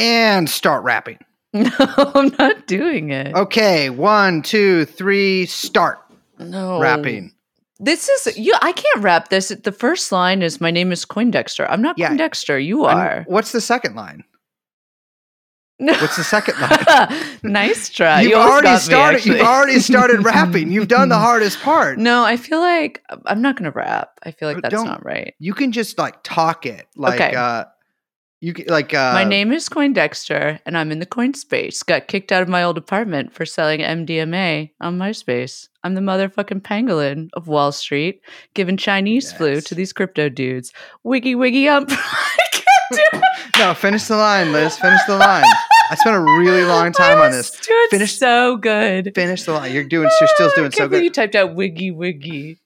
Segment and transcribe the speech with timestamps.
[0.00, 1.18] and start rapping.
[1.52, 1.68] No,
[2.14, 3.34] I'm not doing it.
[3.34, 5.98] Okay, one, two, three, start
[6.38, 6.78] no.
[6.80, 7.32] rapping.
[7.80, 8.54] This is you.
[8.62, 9.48] I can't rap this.
[9.48, 12.10] The first line is "My name is Coindexter." I'm not Yeah.
[12.10, 12.64] Coindexter.
[12.64, 13.24] You And are.
[13.26, 14.22] what's the second line?
[15.80, 15.94] No.
[15.94, 17.24] What's the second line?
[17.42, 18.20] nice try.
[18.20, 19.24] you've You already got me, started.
[19.26, 20.70] you've already started rapping.
[20.70, 21.98] You've done the hardest part.
[21.98, 24.10] No, I feel like I'm not going to rap.
[24.22, 25.34] I feel like that's don't- not right.
[25.38, 26.86] You can just like talk it.
[26.96, 27.34] Like Okay.
[27.34, 27.64] uh
[28.40, 31.82] you can like uh my name is Coindexter, and I'm in the coin space.
[31.82, 35.68] Got kicked out of my old apartment for selling MDMA on MySpace.
[35.84, 38.22] I'm the motherfucking pangolin of Wall Street,
[38.54, 40.72] giving Chinese flu to these crypto dudes.
[41.04, 41.86] Wiggy wiggy um.
[41.88, 43.24] I can't.
[43.58, 44.78] No, finish the line, Liz.
[44.78, 45.44] Finish the line.
[45.90, 47.50] I spent a really long time on this.
[47.60, 49.12] doing Finish- so good.
[49.14, 49.72] Finish the line.
[49.72, 51.02] You're doing you're still I doing so good.
[51.02, 52.58] You typed out wiggy wiggy.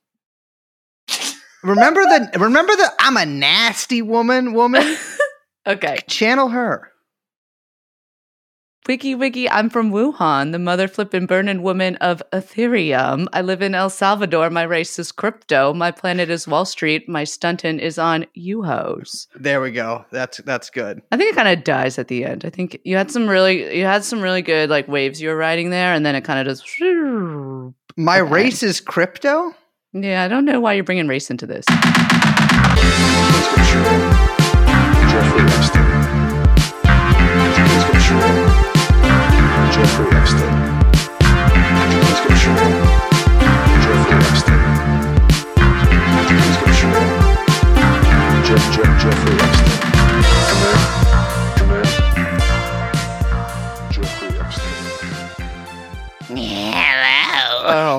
[1.64, 4.96] Remember the remember the I'm a nasty woman woman?
[5.66, 5.98] Okay.
[6.08, 6.90] Channel her.
[8.86, 13.26] Wiki Wiki, I'm from Wuhan, the mother flippin' burnin' woman of Ethereum.
[13.32, 14.50] I live in El Salvador.
[14.50, 15.72] My race is crypto.
[15.72, 17.08] My planet is Wall Street.
[17.08, 19.28] My stuntin' is on UHOs.
[19.36, 20.04] There we go.
[20.10, 21.00] That's that's good.
[21.10, 22.44] I think it kind of dies at the end.
[22.44, 25.36] I think you had some really you had some really good like waves you were
[25.36, 26.68] riding there, and then it kind of just.
[27.96, 28.30] My Okay.
[28.30, 29.54] race is crypto?
[29.94, 31.64] Yeah, I don't know why you're bringing race into this.
[35.14, 35.86] Jeffrey Epstein.
[39.72, 40.52] Jeffrey Epstein.
[43.84, 44.60] Jeffrey Epstein.
[48.44, 49.80] Jeff, Jeff, Jeffrey Epstein.
[50.48, 50.78] Come here.
[51.56, 51.86] Come here.
[53.92, 54.74] Jeffrey Epstein.
[57.66, 57.98] Oh,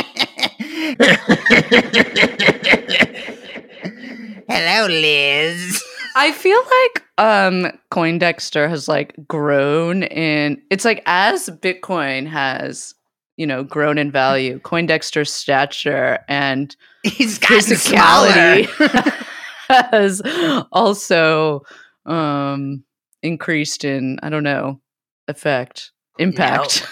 [4.48, 5.82] Hello, Liz.
[6.14, 12.94] I feel like um Coindexter has like grown in it's like as Bitcoin has,
[13.36, 18.68] you know, grown in value, Coindexter's stature and He's gotten physicality
[19.68, 20.22] has
[20.70, 21.62] also
[22.04, 22.84] um
[23.22, 24.80] increased in I don't know
[25.26, 26.86] effect impact.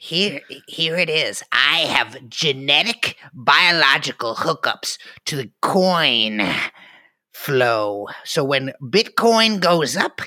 [0.00, 1.42] Here, here it is.
[1.50, 6.40] I have genetic, biological hookups to the coin
[7.32, 8.06] flow.
[8.22, 10.20] So when Bitcoin goes up,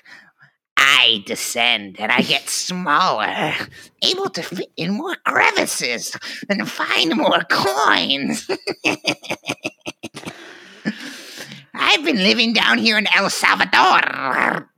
[0.76, 3.54] I descend and I get smaller,
[4.02, 6.18] able to fit in more crevices
[6.50, 8.50] and find more coins.
[11.74, 14.02] I've been living down here in El Salvador.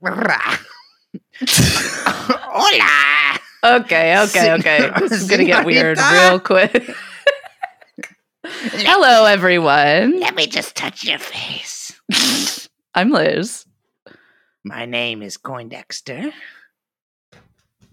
[1.46, 3.03] Hola.
[3.64, 4.90] Okay, okay, okay.
[4.98, 6.94] This is gonna get weird real quick.
[8.44, 10.20] Hello, everyone.
[10.20, 11.98] Let me just touch your face.
[12.94, 13.64] I'm Liz.
[14.64, 16.30] My name is Coindexter.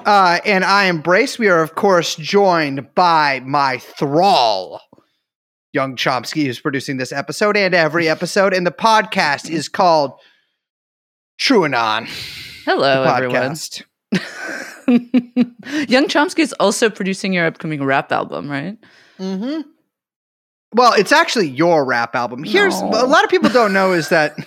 [0.05, 1.39] Uh, and I am Brace.
[1.39, 4.81] We are, of course, joined by my thrall,
[5.71, 8.53] Young Chomsky, who's producing this episode and every episode.
[8.53, 10.19] And the podcast is called
[11.39, 12.09] TrueAnon.
[12.65, 13.55] Hello, the everyone.
[15.87, 18.77] Young Chomsky is also producing your upcoming rap album, right?
[19.19, 19.61] Mm-hmm.
[20.73, 22.43] Well, it's actually your rap album.
[22.43, 22.89] Here's No.
[22.89, 24.37] a lot of people don't know is that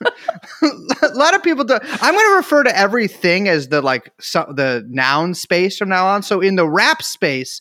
[0.02, 1.82] a lot of people don't.
[2.02, 6.06] I'm going to refer to everything as the like so, the noun space from now
[6.06, 6.22] on.
[6.22, 7.60] So in the rap space,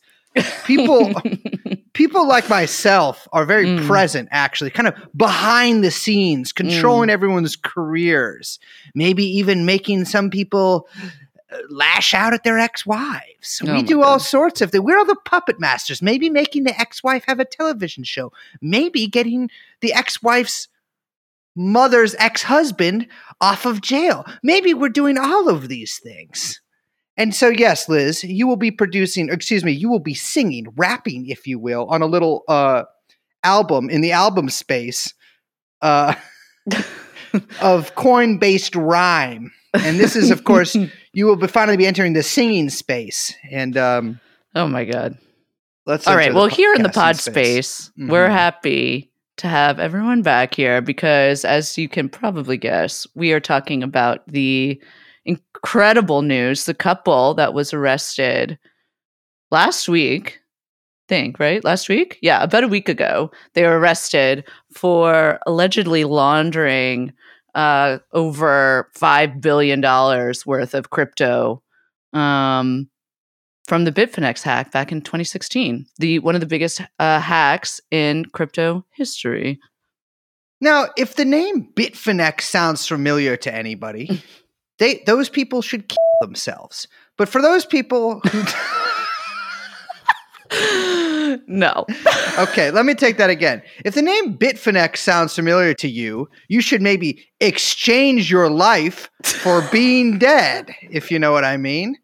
[0.66, 1.14] people
[1.94, 3.86] people like myself are very Mm.
[3.88, 8.60] present actually kind of behind the scenes controlling everyone's careers
[8.94, 10.90] maybe even making some people
[11.70, 13.62] lash out at their ex-wives.
[13.66, 16.02] Oh we do all sorts of things we're all the puppet masters.
[16.02, 18.32] Maybe making the ex-wife have a television show.
[18.62, 19.50] Maybe getting
[19.82, 20.68] the ex-wife's
[21.56, 23.08] mother's ex-husband
[23.42, 24.26] off of jail.
[24.44, 26.62] Maybe we're doing all of these things.
[27.18, 31.28] And so, yes, Liz, you will be producing, excuse me, you will be singing, rapping,
[31.28, 32.84] if you will, on a little uh,
[33.44, 35.14] album in the album space
[35.82, 36.16] uh,
[37.62, 39.52] of coin based rhyme.
[39.74, 40.76] And this is, of course,
[41.16, 43.34] you will be finally be entering the singing space.
[43.52, 44.20] And um,
[44.54, 45.18] oh my god.
[45.86, 46.08] let's.
[46.08, 46.34] All right.
[46.34, 48.32] Well, here in the pod space, we're Mhm.
[48.32, 53.84] happy to have everyone back here because, as you can probably guess, we are talking
[53.84, 54.82] about the
[55.26, 58.58] incredible news the couple that was arrested
[59.52, 60.40] last week.
[61.08, 61.64] Think, right?
[61.64, 62.18] Last week?
[62.24, 63.30] Yeah, about a week ago.
[63.54, 67.14] They were arrested for allegedly laundering
[67.56, 69.82] uh, over $5 billion
[70.46, 71.64] worth of crypto
[72.14, 72.90] um,
[73.68, 78.26] from the Bitfinex hack back in 2016, the one of the biggest uh, hacks in
[78.26, 79.60] crypto history.
[80.62, 84.22] Now, if the name Bitfinex sounds familiar to anybody,
[84.80, 86.88] they those people should kill themselves.
[87.18, 88.44] But for those people who
[91.48, 91.86] no.
[92.38, 93.62] Okay, let me take that again.
[93.86, 99.66] If the name Bitfinex sounds familiar to you, you should maybe exchange your life for
[99.72, 101.96] being dead, if you know what I mean.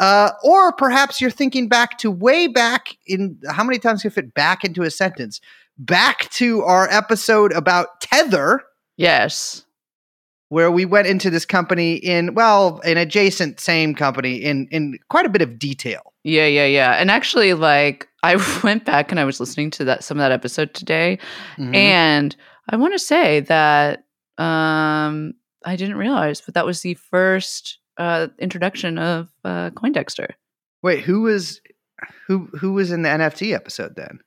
[0.00, 4.34] Uh, or perhaps you're thinking back to way back in how many times can fit
[4.34, 5.40] back into a sentence?
[5.78, 8.64] Back to our episode about Tether,
[8.96, 9.65] yes.
[10.48, 15.26] Where we went into this company in well, an adjacent same company in in quite
[15.26, 16.12] a bit of detail.
[16.24, 16.92] Yeah, yeah, yeah.
[16.92, 20.32] And actually, like, I went back and I was listening to that some of that
[20.32, 21.18] episode today,
[21.56, 21.74] Mhm.
[21.74, 22.36] and
[22.68, 24.04] I want to say that
[24.38, 25.34] um,
[25.64, 30.30] I didn't realize, but that was the first uh, introduction of uh, Coindexter.
[30.82, 31.60] Wait, who was
[32.26, 34.20] who who was in the NFT episode then?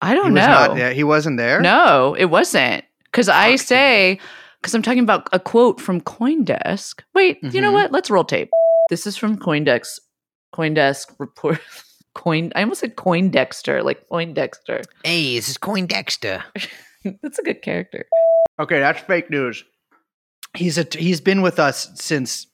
[0.00, 0.40] I don't he know.
[0.40, 1.60] Was not, yeah, he wasn't there.
[1.60, 2.84] No, it wasn't.
[3.04, 4.18] Because I say,
[4.66, 7.02] because I'm talking about a quote from Coindesk.
[7.14, 7.74] Wait, you know Mhm.
[7.74, 7.92] what?
[7.92, 8.50] Let's roll tape.
[8.90, 10.00] This is from Coindesk.
[10.52, 11.60] Coindesk report.
[12.16, 12.50] Coin.
[12.56, 14.82] I almost said Coindexter, like Coindexter.
[15.04, 16.42] Hey, this is Coindexter.
[17.22, 18.06] That's a good character.
[18.58, 19.62] Okay, that's fake news.
[20.56, 22.48] He's a he's been with us since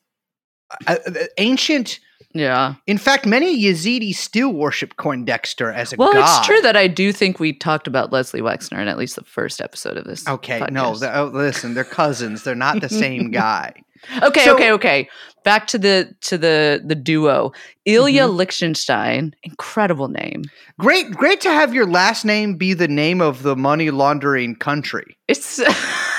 [0.87, 2.01] uh, uh, ancient.
[2.35, 2.75] Yeah.
[2.87, 6.21] In fact, many Yazidi still worship Coindexter as a Well, god.
[6.21, 9.17] Well, it's true that I do think we talked about Leslie Wexner in at least
[9.17, 10.27] the first episode of this.
[10.27, 11.01] Okay, no, podcast.
[11.01, 12.43] th- oh, listen, they're cousins.
[12.43, 13.75] They're not the same guy.
[14.23, 15.09] Okay, So- okay, okay.
[15.45, 17.53] Back to the to the the duo.
[17.85, 18.37] Ilya Mm-hmm.
[18.37, 20.45] Lichtenstein, incredible name.
[20.79, 25.17] Great, great to have your last name be the name of the money laundering country.
[25.27, 25.59] It's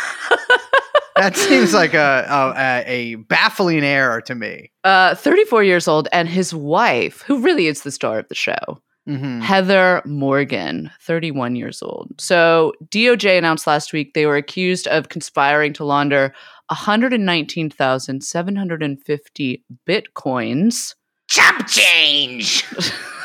[1.16, 2.26] That seems like a
[2.58, 4.72] a, a baffling error to me.
[4.84, 8.82] uh 34 years old and his wife, who really is the star of the show,
[9.08, 9.42] Mhm.
[9.42, 12.10] Heather Morgan, 31 years old.
[12.20, 16.34] So DOJ announced last week they were accused of conspiring to launder
[16.70, 20.96] 119,750 bitcoins
[21.30, 22.66] Chop change.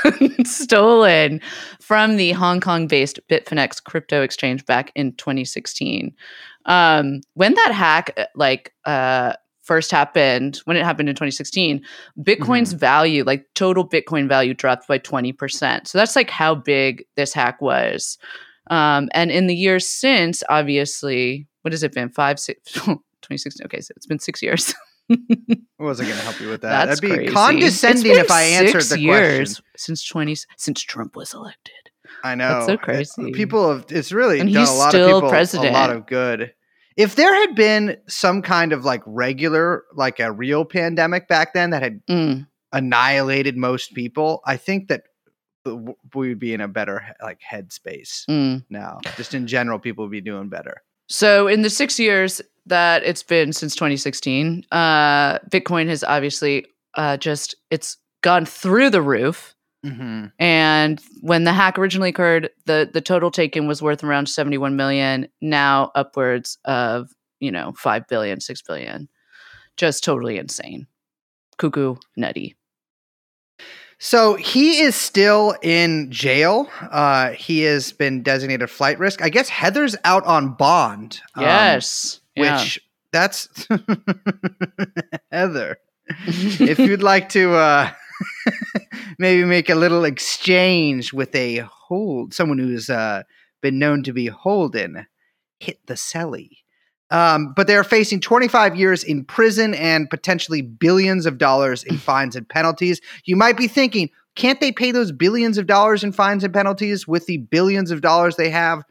[0.44, 1.40] stolen
[1.80, 6.14] from the Hong Kong based Bitfinex crypto exchange back in 2016.
[6.66, 11.82] Um, when that hack uh, like uh, first happened, when it happened in 2016,
[12.20, 15.86] Bitcoin's value, like total Bitcoin value, dropped by 20%.
[15.86, 18.18] So that's like how big this hack was.
[18.70, 22.10] Um, and in the years since, obviously, what has it been?
[22.10, 23.64] Five, six, 2016.
[23.66, 24.74] Okay, so it's been six years.
[25.10, 26.87] I wasn't going to help you with that.
[26.87, 27.32] That's That'd be crazy.
[27.34, 29.64] condescending if I answered six the years question.
[29.76, 31.72] since 20 since Trump was elected.
[32.25, 32.49] I know.
[32.49, 33.32] That's so Uh, crazy.
[33.32, 35.70] People have it's really And done he's a lot still of people president.
[35.70, 36.52] a lot of good.
[36.96, 41.70] If there had been some kind of like regular, like a real pandemic back then
[41.70, 42.46] that had Mm.
[42.72, 45.02] annihilated most people, I think that
[45.64, 48.64] we would be in a better like headspace Mm.
[48.70, 48.99] now.
[49.16, 50.82] Just in general, people would be doing better.
[51.08, 57.16] So, in the six years that it's been since 2016, uh, Bitcoin has obviously uh,
[57.16, 59.54] just it's gone through the roof.
[59.84, 60.26] Mm-hmm.
[60.40, 65.28] And when the hack originally occurred, the the total taken was worth around 71 million.
[65.40, 67.10] Now upwards of
[67.40, 69.08] you know five billion, six billion,
[69.76, 70.86] just totally insane,
[71.58, 72.56] cuckoo, nutty.
[74.00, 76.70] So he is still in jail.
[76.82, 79.22] Uh, he has been designated flight risk.
[79.22, 81.20] I guess Heather's out on bond.
[81.34, 82.58] um, Yes, yeah.
[82.58, 82.81] which
[83.12, 83.49] that's
[85.33, 85.78] Heather.
[86.26, 87.90] if you'd like to uh,
[89.18, 93.23] maybe make a little exchange with a hold someone who's uh,
[93.61, 95.07] been known to be holden,
[95.61, 96.50] hit the celly.
[97.11, 102.37] Um, but they're facing 25 years in prison and potentially billions of dollars in fines
[102.37, 103.00] and penalties.
[103.25, 107.09] You might be thinking, can't they pay those billions of dollars in fines and penalties
[107.09, 108.83] with the billions of dollars they have?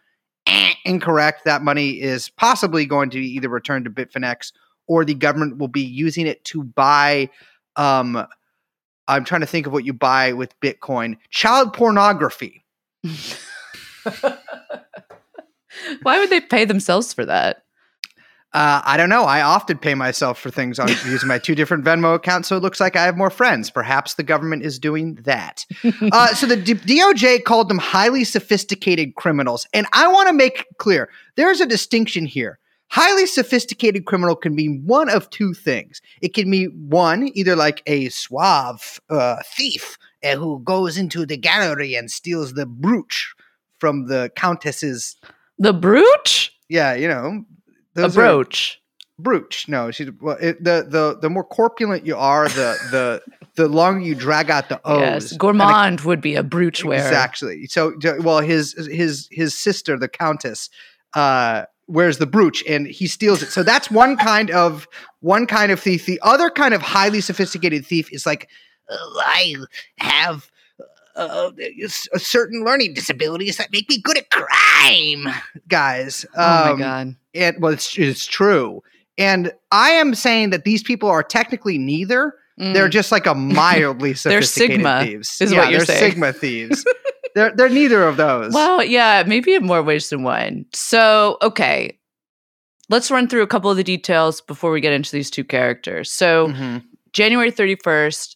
[0.85, 1.45] Incorrect.
[1.45, 4.51] That money is possibly going to be either returned to Bitfinex
[4.87, 7.29] or the government will be using it to buy.
[7.75, 8.25] Um,
[9.07, 12.65] I'm trying to think of what you buy with Bitcoin child pornography.
[16.01, 17.63] Why would they pay themselves for that?
[18.53, 19.23] Uh, I don't know.
[19.23, 22.63] I often pay myself for things on using my two different Venmo accounts, so it
[22.63, 23.69] looks like I have more friends.
[23.69, 25.65] Perhaps the government is doing that.
[26.13, 30.65] uh, so the D- DOJ called them highly sophisticated criminals, and I want to make
[30.77, 32.59] clear there's a distinction here.
[32.89, 36.01] Highly sophisticated criminal can be one of two things.
[36.21, 41.37] It can be one, either like a suave uh, thief Uh, who goes into the
[41.37, 43.35] gallery and steals the brooch
[43.77, 45.17] from the countess's.
[45.59, 46.51] The brooch?
[46.69, 47.43] Yeah, you know,
[47.97, 48.81] A brooch.
[49.19, 49.67] brooch.
[49.67, 50.37] No, she's well.
[50.39, 53.21] It, the the the more corpulent you are, the the
[53.55, 54.99] the longer you drag out the O's.
[54.99, 57.01] yes, gourmand would be a brooch wearer.
[57.01, 57.65] Exactly.
[57.67, 60.69] So, well, his his his sister, the countess,
[61.15, 63.49] uh, wears the brooch and he steals it.
[63.49, 64.87] So that's one kind of
[65.21, 66.05] one kind of thief.
[66.05, 68.49] The other kind of highly sophisticated thief is like
[68.89, 69.55] Uh, I
[69.97, 70.49] have
[71.15, 71.51] uh,
[72.13, 75.27] a certain learning disabilities that make me good at crime.
[75.67, 76.25] guys.
[76.35, 77.15] oh um, my god.
[77.37, 78.81] It well, it's, it's true.
[79.17, 82.33] And I am saying that these people are technically neither.
[82.57, 82.91] They're Mm.
[82.91, 85.41] just like a mildly sophisticated They're Sigma, thieves.
[85.41, 86.11] is yeah, what you're they're saying.
[86.11, 86.85] Sigma thieves.
[87.35, 88.53] they're they're neither of those.
[88.53, 90.65] Well, yeah, maybe in more ways than one.
[90.73, 91.97] So, okay.
[92.89, 96.11] Let's run through a couple of the details before we get into these two characters.
[96.11, 96.83] So, Mhm.
[97.13, 98.35] January 31st,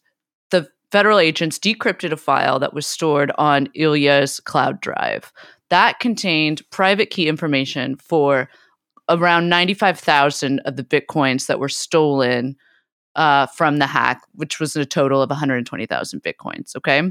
[0.50, 5.32] the federal agents decrypted a file that was stored on Ilya's cloud drive.
[5.70, 8.50] That contained private key information for
[9.10, 12.56] around 95,000 of the bitcoins that were stolen
[13.16, 16.76] uh, from the hack, which was a total of 120,000 bitcoins.
[16.78, 17.02] Okay.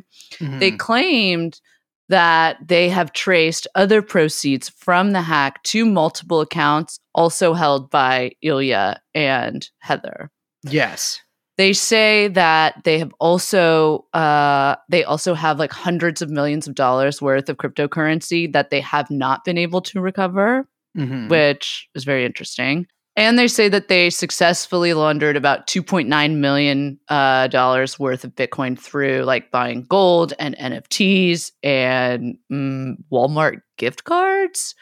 [0.41, 0.79] They Mhm.
[0.79, 1.61] claimed
[2.09, 8.33] that they have traced other proceeds from the hack to multiple accounts also held by
[8.43, 10.31] Ilya and Heather.
[10.63, 11.21] yes.
[11.59, 16.75] They say that they have also uh, they also have like hundreds of millions of
[16.75, 20.67] dollars worth of cryptocurrency that they have not been able to recover,
[20.97, 21.29] Mhm.
[21.29, 22.87] which is very interesting.
[23.17, 28.79] And they say that they successfully laundered about 2.9 million uh, dollars worth of Bitcoin
[28.79, 34.75] through like buying gold and NFTs and mm, Walmart gift cards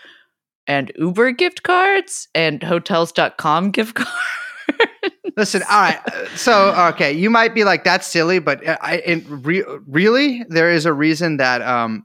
[0.67, 4.11] and Uber gift cards and Hotels.com gift cards.
[5.37, 6.01] Listen, all right.
[6.13, 10.45] uh, So, okay, you might be like that's silly, but uh, I in re- really
[10.49, 12.05] there is a reason that um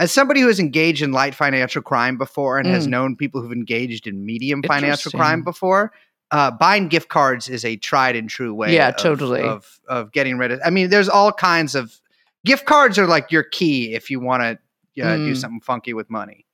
[0.00, 2.90] as somebody who has engaged in light financial crime before and has Mm.
[2.90, 5.92] known people who've engaged in medium financial crime before,
[6.32, 8.74] uh, buying gift cards is a tried and true way.
[8.74, 9.42] Yeah, of- totally.
[9.42, 10.60] Of of getting rid of.
[10.64, 12.00] I mean, there's all kinds of
[12.44, 14.58] gift cards are like your key if you want to
[15.04, 15.36] uh, do Mm.
[15.36, 16.44] something funky with money.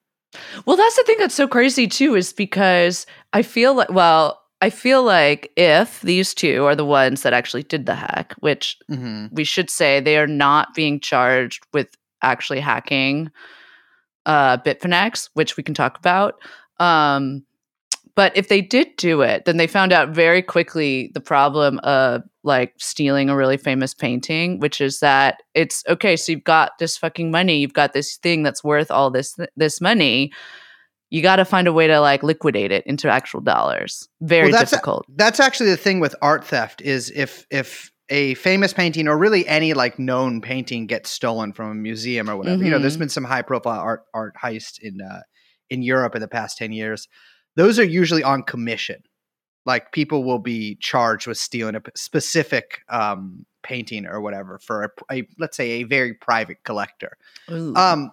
[0.67, 4.71] Well, that's the thing that's so crazy too, is because I feel like, well, I
[4.71, 9.35] feel like if these two are the ones that actually did the hack, which Mm-hmm.
[9.35, 11.89] we should say they are not being charged with
[12.27, 13.31] actually hacking
[14.27, 16.35] uh, Bitfinex, which we can talk about.
[16.81, 17.45] Um,
[18.15, 22.23] but if they did do it, then they found out very quickly the problem of
[22.43, 26.17] like stealing a really famous painting, which is that it's okay.
[26.17, 29.81] So you've got this fucking money, you've got this thing that's worth all this this
[29.81, 30.33] money.
[31.11, 34.09] You got to find a way to like liquidate it into actual dollars.
[34.23, 35.05] Very Well, that's- difficult.
[35.15, 39.47] That's actually the thing with art theft is if if a famous painting or really
[39.47, 42.63] any like known painting gets stolen from a museum or whatever.
[42.63, 45.23] You know, there's been some high profile art art heist in uh,
[45.71, 47.09] in Europe in the past 10 years.
[47.57, 49.03] Those are usually on commission.
[49.65, 55.15] Like people will be charged with stealing a specific um, painting or whatever for a,
[55.15, 57.17] a let's say a very private collector.
[57.77, 58.13] Um,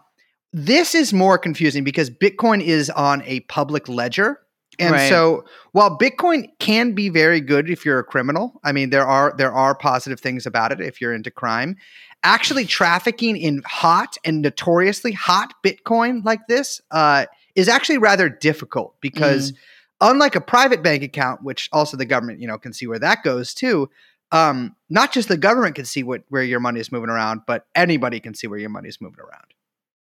[0.52, 4.40] this is more confusing because Bitcoin is on a public ledger.
[4.80, 5.10] And Right.
[5.10, 9.34] so while Bitcoin can be very good if you're a criminal, I mean there are
[9.38, 11.78] there are positive things about it if you're into crime.
[12.24, 17.26] Actually trafficking in hot and notoriously hot Bitcoin like this uh,
[17.56, 19.54] is actually rather difficult because
[20.02, 23.24] unlike a private bank account, which also the government, you know, can see where that
[23.24, 23.90] goes too,
[24.32, 27.68] um, not just the government can see what where your money is moving around, but
[27.76, 29.54] anybody can see where your money is moving around.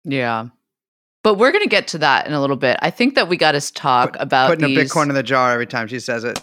[0.04, 0.48] Yeah.
[1.22, 2.76] But we're going to get to that in a little bit.
[2.82, 4.78] I think that we got to talk about Putting these.
[4.78, 6.34] a Bitcoin in the jar every time she says it.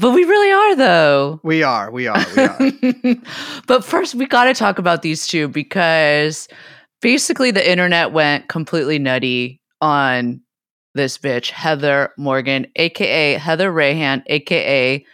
[0.00, 1.40] but we really are, though.
[1.44, 3.16] We are, we are, we are.
[3.68, 6.48] but first, we got to talk about these two because
[7.00, 10.40] basically the internet went completely nutty on
[10.96, 15.04] this bitch, Heather Morgan, aka Heather Rayhan, aka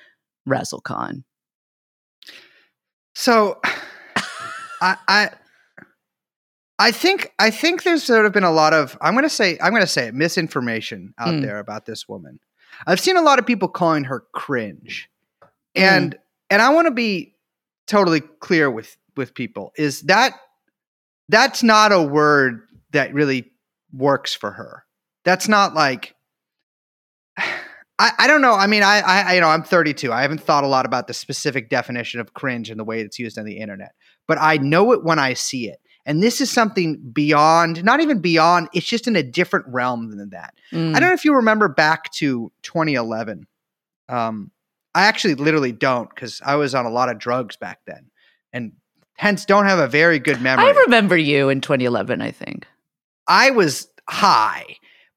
[0.46, 1.24] Razzle Khan.
[3.14, 3.58] so
[4.82, 5.30] I I
[6.80, 9.72] I think I think there's sort of been a lot of I'm gonna say I'm
[9.72, 11.42] gonna say it, misinformation out Mm.
[11.42, 12.40] there about this woman.
[12.86, 15.08] I've seen a lot of people calling her cringe.
[15.76, 16.16] And
[16.48, 17.34] and I want to be
[17.86, 20.32] totally clear with with people is that
[21.28, 23.52] that's not a word that really
[23.92, 24.84] works for her.
[25.24, 26.14] That's not like
[27.98, 28.54] I, I don't know.
[28.54, 30.10] I mean, I, I, I, you know, I'm 32.
[30.10, 33.18] I haven't thought a lot about the specific definition of cringe and the way it's
[33.18, 33.92] used on the internet,
[34.26, 35.79] but I know it when I see it.
[36.06, 40.30] And this is something beyond, not even beyond, it's just in a different realm than
[40.30, 40.54] that.
[40.72, 40.94] Mm.
[40.94, 43.46] I don't know if you remember back to 2011.
[44.08, 44.50] Um,
[44.94, 48.10] I actually literally don't because I was on a lot of drugs back then
[48.52, 48.72] and
[49.16, 50.66] hence don't have a very good memory.
[50.66, 52.66] I remember you in 2011, I think.
[53.28, 54.64] I was high.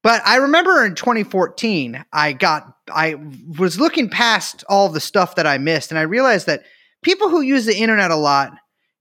[0.04, 3.16] But I remember in 2014, I got I
[3.58, 6.64] was looking past all the stuff that I missed, and I realized that
[7.02, 8.52] people who use the internet a lot,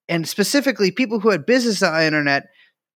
[0.08, 2.48] and specifically people who had business on the internet,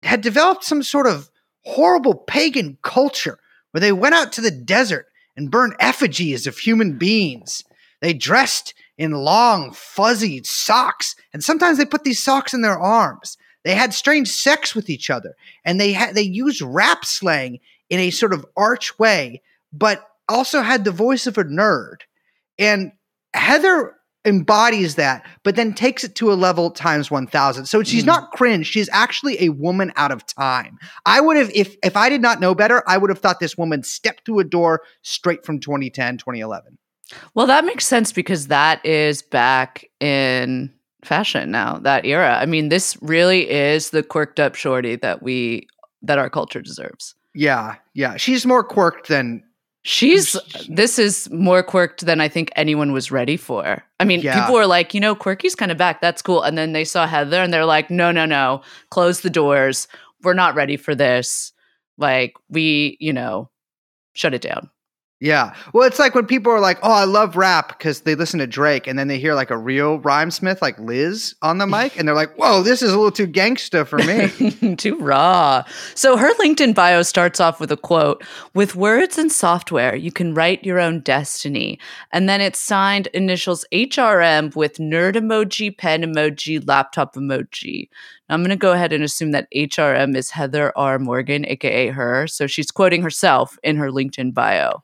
[0.03, 1.29] had developed some sort of
[1.65, 3.39] horrible pagan culture
[3.72, 7.63] where they went out to the desert and burned effigies of human beings.
[8.01, 13.38] They dressed in long, fuzzy socks, and sometimes they put these socks in their arms.
[13.63, 18.12] They had strange sex with each other, and they they used rap slang in a
[18.12, 19.41] sort of arch way,
[19.72, 22.01] but also had the voice of a nerd.
[22.60, 22.91] And
[23.33, 23.95] Heather
[24.25, 27.65] embodies that, but then takes it to a level times 1000.
[27.65, 28.08] So she's Mm.
[28.08, 28.68] not cringe.
[28.68, 30.77] She's actually a woman out of time.
[31.06, 33.58] I would have, if, if I did not know better, I would have thought this
[33.58, 36.77] woman stepped through a door straight from 2010, 2011.
[37.36, 42.38] Well, that makes sense because that is back in fashion now, that era.
[42.39, 45.68] I mean, this really is the quirked up shorty that we
[46.01, 47.13] that our culture deserves.
[47.36, 47.75] Yeah.
[47.94, 48.18] Yeah.
[48.18, 49.44] She's more quirked than,
[49.85, 50.35] She's
[50.69, 53.83] this is more quirked than I think anyone was ready for.
[53.99, 54.39] I mean, Yeah.
[54.39, 55.99] people were like, you know, quirky's kind of back.
[55.99, 56.41] That's cool.
[56.41, 58.61] And then they saw Heather and they're like, no, no, no,
[58.91, 59.87] close the doors.
[60.23, 61.51] We're not ready for this.
[61.97, 63.49] Like, we, you know,
[64.13, 64.69] shut it down.
[65.24, 65.56] Yeah.
[65.72, 68.46] Well, it's like when people are like, oh, I love rap because they listen to
[68.46, 72.06] Drake and then they hear like a real rhymesmith like Liz on the mic and
[72.06, 74.75] they're like, whoa, this is a little too gangsta for me.
[74.75, 75.63] Too raw.
[75.96, 78.22] So her LinkedIn bio starts off with a quote
[78.53, 81.80] With words and software, you can write your own destiny.
[82.12, 87.88] And then it's signed initials HRM with nerd emoji, pen emoji, laptop emoji.
[88.27, 91.00] Now I'm going to go ahead and assume that HRM is Heather R.
[91.00, 92.27] Morgan, AKA her.
[92.27, 94.84] So she's quoting herself in her LinkedIn bio.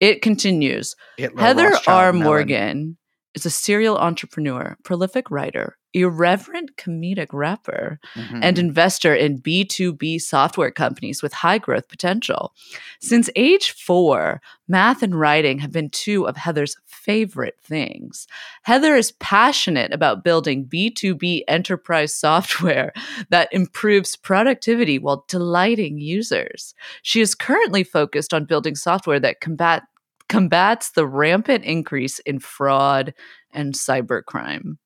[0.00, 0.94] It continues.
[1.16, 2.12] Hitler, Heather Rothschild, R.
[2.12, 2.24] Mellon.
[2.24, 2.98] Morgan
[3.34, 8.40] is a serial entrepreneur, prolific writer, irreverent comedic rapper, Mhm.
[8.42, 12.54] and investor in B2B software companies with high growth potential.
[13.00, 18.26] Since age four, math and writing have been two of Heather's favorite things.
[18.62, 22.92] Heather is passionate about building B2B enterprise software
[23.30, 26.74] that improves productivity while delighting users.
[27.02, 29.84] She is currently focused on building software that combat
[30.28, 33.14] combats the rampant increase in fraud
[33.54, 34.76] and cybercrime.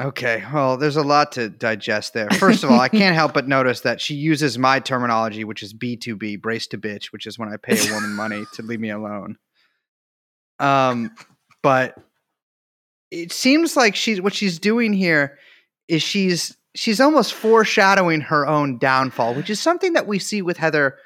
[0.00, 2.30] Okay, well, there's a lot to digest there.
[2.30, 5.74] First of all, I can't help but notice that she uses my terminology, which is
[5.74, 8.88] B2B, brace to bitch, which is when I pay a woman money to leave me
[8.88, 9.36] alone.
[10.58, 11.14] Um,
[11.62, 11.98] but
[13.10, 15.38] it seems like she's what she's doing here
[15.86, 20.56] is she's she's almost foreshadowing her own downfall, which is something that we see with
[20.56, 20.96] Heather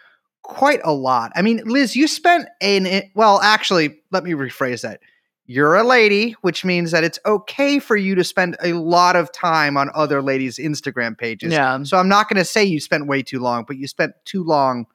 [0.43, 1.33] quite a lot.
[1.35, 5.01] I mean, Liz, you spent an well, actually, let me rephrase that
[5.47, 9.31] you're a lady, which means that it's okay for you to spend a lot of
[9.33, 11.53] time on other ladies' Instagram pages.
[11.53, 11.83] Yeah.
[11.83, 14.43] So I'm not going to say you spent way too long, but you spent too
[14.43, 14.87] long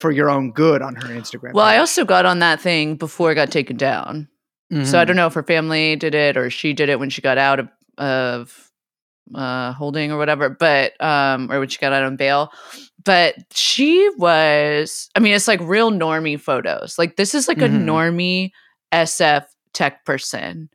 [0.00, 1.54] for your own good on her Instagram.
[1.54, 4.28] Well, I also got on that thing before it got taken down.
[4.70, 5.06] So I Mhm.
[5.06, 7.60] don't know if her family did it or she did it when she got out
[7.60, 8.70] of, of
[9.34, 12.50] uh, holding or whatever, but um, or when she got out on bail.
[13.04, 16.98] But she was, I mean, it's like real normie photos.
[16.98, 17.84] Like this is like a Mhm.
[17.84, 18.50] normie
[18.92, 19.44] SF
[19.76, 20.68] tech person.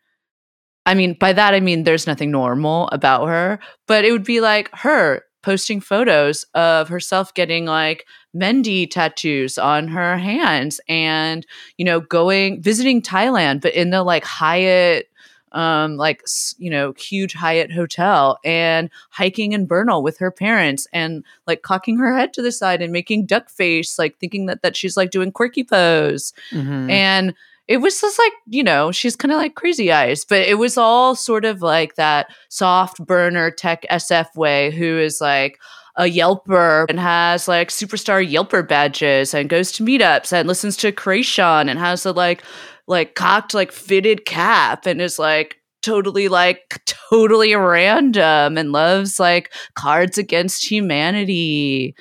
[0.86, 4.42] I mean, by that I mean there's nothing normal about her, but it would be
[4.42, 11.46] like her posting photos of herself getting like mehndi tattoos on her hands and
[11.78, 15.08] you know going visiting Thailand but in the like Hyatt
[15.52, 16.22] um like
[16.60, 21.98] you know huge Hyatt hotel and hiking in Bernal with her parents and like cocking
[21.98, 25.10] her head to the side and making duck face like thinking that that she's like
[25.10, 26.90] doing quirky pose Mhm.
[26.90, 27.34] and
[27.72, 30.78] it was just like you know she's kind of like crazy eyes but it was
[30.78, 35.58] all sort of like that soft burner tech sf way who is like
[35.96, 40.92] a yelper and has like superstar yelper badges and goes to meetups and listens to
[40.92, 42.44] Kreayshawn and has a like
[42.88, 49.54] like cocked like fitted cap and is like totally like totally random and loves like
[49.76, 51.96] cards against humanity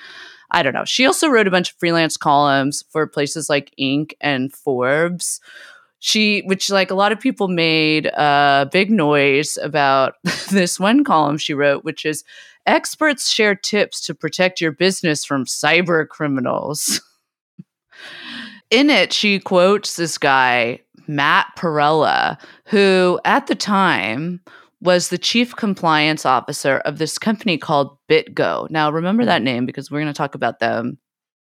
[0.50, 0.84] I don't know.
[0.84, 4.12] She also wrote a bunch of freelance columns for places like Inc.
[4.20, 5.40] and Forbes.
[6.00, 10.14] She, which like a lot of people made a big noise about
[10.50, 12.24] this one column she wrote, which is
[12.66, 17.00] experts share tips to protect your business from cyber criminals.
[18.70, 24.40] In it, she quotes this guy, Matt Perella, who at the time
[24.80, 28.70] was the chief compliance officer of this company called BitGo.
[28.70, 30.98] Now, remember that name because we're going to talk about them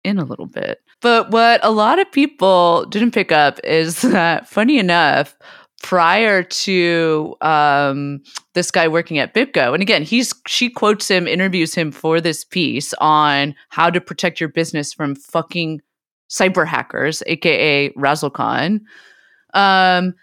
[0.05, 0.79] in a little bit.
[1.03, 5.37] But what a lot of people didn't pick up is that, funny enough,
[5.83, 8.21] prior to um,
[8.55, 12.45] this guy working at BitGo, and again, he's she quotes him, interviews him for this
[12.45, 15.83] piece on how to protect your business from fucking
[16.31, 18.81] cyber hackers, aka Razzle Khan.
[19.55, 20.15] Um,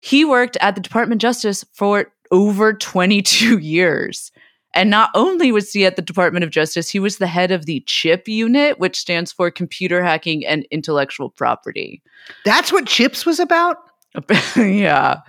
[0.00, 4.32] he worked at the Department of Justice for over 22 years.
[4.74, 7.64] And not only was he at the Department of Justice, he was the head of
[7.64, 12.02] the CHIP unit, which stands for Computer Hacking and Intellectual Property.
[12.44, 13.78] That's what Chips was about?
[14.56, 15.20] yeah.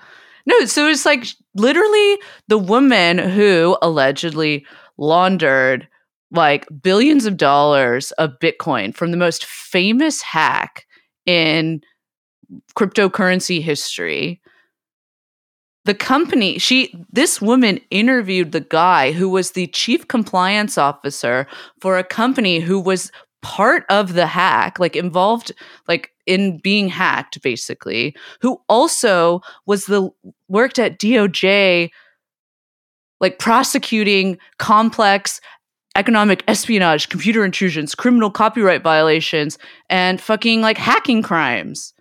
[0.45, 4.65] No, so it's like literally the woman who allegedly
[4.97, 5.87] laundered
[6.31, 10.85] like billions of dollars of Bitcoin from the most famous hack
[11.25, 11.81] in
[12.75, 14.41] cryptocurrency history.
[15.87, 21.47] The company, she, this woman interviewed the guy who was the chief compliance officer
[21.79, 23.09] for a company who was
[23.41, 25.53] part of the hack, like involved,
[25.87, 30.09] like in being hacked, basically, who also was the
[30.49, 31.89] worked at DOJ,
[33.21, 35.39] like prosecuting complex
[35.95, 39.57] economic espionage, computer intrusions, criminal copyright violations,
[39.89, 41.93] and fucking like hacking crimes.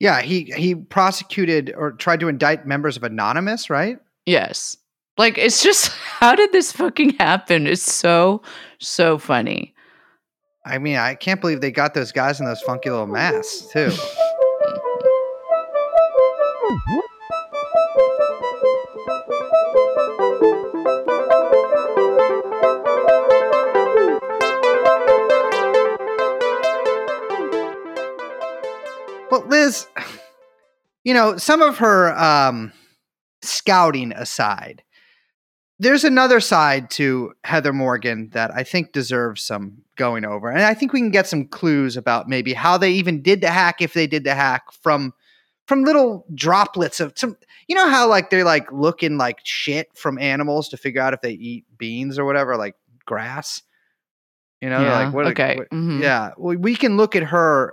[0.00, 3.98] Yeah, he he prosecuted or tried to indict members of Anonymous, right?
[4.24, 4.78] Yes.
[5.18, 7.66] Like it's just how did this fucking happen?
[7.66, 8.42] It's so
[8.78, 9.74] so funny.
[10.64, 13.92] I mean, I can't believe they got those guys in those funky little masks too.
[29.70, 29.86] Liz,
[31.04, 32.72] you know, some of her um,
[33.42, 34.82] scouting aside,
[35.78, 40.50] there's another side to Heather Morgan that I think deserves some going over.
[40.50, 43.50] And I think we can get some clues about maybe how they even did the
[43.50, 45.12] hack, if they did the hack from
[45.66, 47.36] from little droplets of some
[47.68, 51.20] you know how like they're like looking like shit from animals to figure out if
[51.20, 52.74] they eat beans or whatever, like
[53.06, 53.62] grass.
[54.60, 56.02] You know, Yeah, like what okay, what- mhm.
[56.02, 56.32] yeah.
[56.36, 57.72] We, we can look at her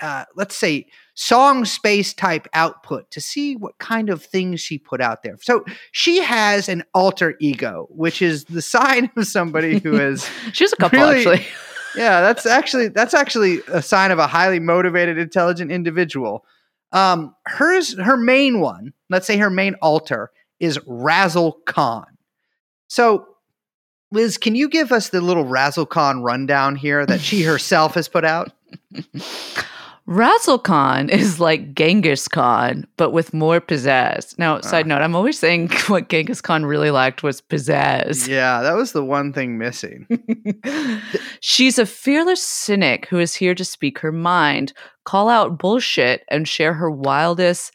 [0.00, 5.00] uh, let's say song space type output to see what kind of things she put
[5.00, 5.36] out there.
[5.40, 10.64] So she has an alter ego, which is the sign of somebody who is She
[10.64, 11.16] has a couple Really?
[11.18, 11.46] actually.
[11.96, 16.44] yeah, that's actually that's actually a sign of a highly motivated, intelligent individual.
[16.92, 20.30] Um, hers, her main one, let's say her main alter
[20.60, 22.06] is Razzle Khan.
[22.88, 23.26] So,
[24.10, 28.08] Liz, can you give us the little Razzle Khan rundown here that she herself has
[28.08, 28.52] put out?
[30.10, 34.38] Razzle Khan is like Genghis Khan, but with more pizzazz.
[34.38, 34.88] Now, side Ah.
[34.88, 38.26] note, I'm always saying what Genghis Khan really lacked was pizzazz.
[38.26, 40.06] Yeah, that was the one thing missing.
[41.40, 44.72] She's a fearless cynic who is here to speak her mind,
[45.04, 47.72] call out bullshit, and share her wildest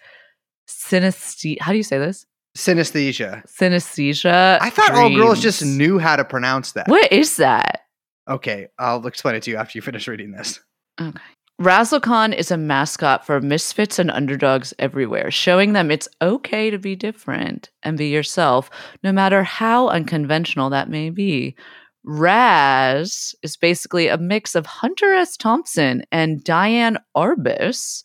[0.67, 1.61] synesthesia.
[1.61, 2.25] How do you say this?
[2.57, 3.43] Synesthesia.
[3.47, 4.57] Synesthesia.
[4.59, 6.87] I thought all girls just knew how to pronounce that.
[6.87, 7.81] What is that?
[8.27, 10.59] Okay, I'll explain it to you after you finish reading this.
[10.99, 11.19] Okay.
[11.59, 16.79] Razzle Khan is a mascot for misfits and underdogs everywhere, showing them it's okay to
[16.79, 18.69] be different and be yourself,
[19.03, 21.55] no matter how unconventional that may be.
[22.03, 25.37] Raz is basically a mix of Hunter S.
[25.37, 28.03] Thompson and Diane Arbus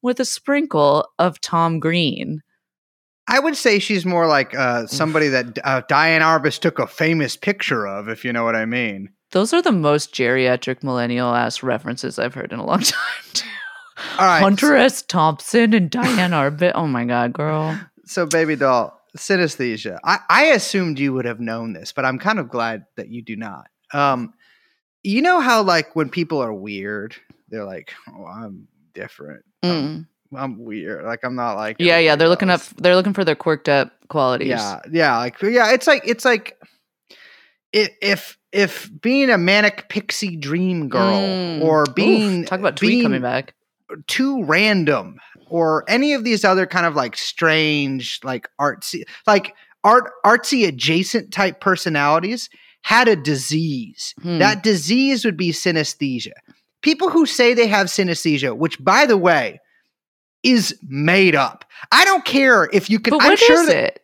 [0.00, 2.40] with a sprinkle of Tom Green.
[3.26, 7.36] I would say she's more like uh, somebody that uh, Diane Arbus took a famous
[7.36, 9.10] picture of, if you know what I mean.
[9.34, 13.24] Those are the most geriatric millennial ass references I've heard in a long time.
[13.32, 13.48] too.
[14.16, 15.02] All right, Hunter S.
[15.02, 16.70] Thompson and Diane Arbus.
[16.76, 17.76] Oh my God, girl.
[18.04, 19.98] So, baby doll, synesthesia.
[20.04, 23.22] I, I assumed you would have known this, but I'm kind of glad that you
[23.22, 23.66] do not.
[23.92, 24.34] Um,
[25.02, 27.16] you know how like when people are weird,
[27.48, 29.44] they're like, "Oh, I'm different.
[29.64, 30.06] Mm.
[30.36, 31.04] I'm weird.
[31.04, 32.14] Like I'm not like Yeah, yeah.
[32.14, 32.60] They're everybody looking up.
[32.76, 34.48] They're looking for their quirked up qualities.
[34.48, 35.72] Yeah, yeah, like yeah.
[35.72, 36.56] It's like it's like
[37.74, 41.62] if if being a manic pixie dream girl Mm.
[41.62, 43.54] or Oof, being talk about tweet coming back.
[44.06, 50.10] too random or any of these other kind of like strange like artsy like art
[50.24, 52.48] artsy adjacent type personalities
[52.82, 54.38] had a disease Hmm.
[54.38, 56.32] that disease would be synesthesia
[56.82, 59.60] people who say they have synesthesia which by the way
[60.42, 64.00] is made up i don't care if you can But i'm sure that it?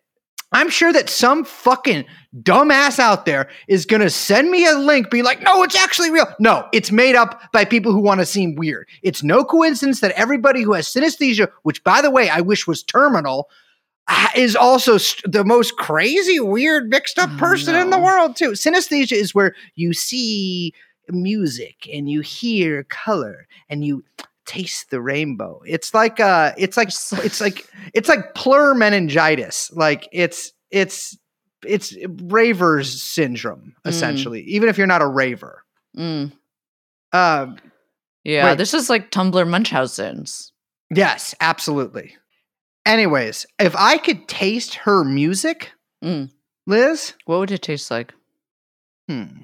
[0.53, 2.05] I'm sure that some fucking
[2.43, 6.27] dumbass out there is gonna send me a link, be like, no, it's actually real.
[6.39, 8.89] No, it's made up by people who want to seem weird.
[9.03, 12.83] It's no coincidence that everybody who has synesthesia, which by the way, I wish was
[12.83, 13.49] terminal,
[14.37, 18.53] is also st- the most crazy, weird, mixed up person in the world, too.
[18.53, 20.75] Synesthesia is where you see
[21.09, 24.05] music and you hear color and you
[24.47, 25.61] taste the rainbow.
[25.67, 29.71] It's like uh it's like it's like it's like plur meningitis.
[29.73, 31.17] Like it's it's
[31.65, 33.91] it's raver's syndrome Mm.
[33.91, 34.43] essentially.
[34.43, 35.63] Even if you're not a raver.
[35.97, 36.33] Mm.
[37.13, 37.57] Um
[38.25, 38.59] Yeah, Wait.
[38.59, 40.53] this is like Tumblr Munchausen's.
[40.91, 42.17] yes, absolutely.
[42.87, 45.73] Anyways, if I could taste her music,
[46.03, 46.31] Mm.
[46.67, 47.13] Liz?
[47.27, 48.15] What would it taste like?
[49.09, 49.43] Hmm.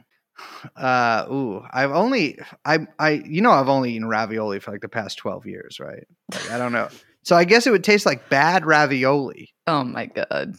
[0.76, 4.88] Uh ooh, I've only I I you know I've only eaten ravioli for like the
[4.88, 6.06] past 12 years, right?
[6.32, 6.88] Like, I don't know.
[7.22, 9.54] So I guess it would taste like bad ravioli.
[9.66, 10.54] Oh my god.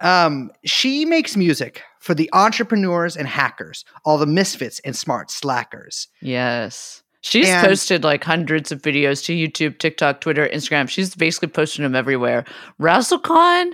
[0.00, 6.08] Um she makes music for the entrepreneurs and hackers, all the misfits and smart slackers.
[6.20, 7.02] Yes.
[7.22, 10.88] She's And- posted like hundreds of videos to YouTube, TikTok, Twitter, Instagram.
[10.90, 12.44] She's basically posting them everywhere.
[12.78, 13.72] Razzle Khan,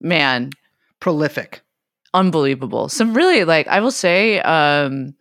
[0.00, 0.50] man,
[0.98, 1.60] Prolific.
[2.16, 2.88] Unbelievable.
[2.88, 5.14] Some really like I will say, um,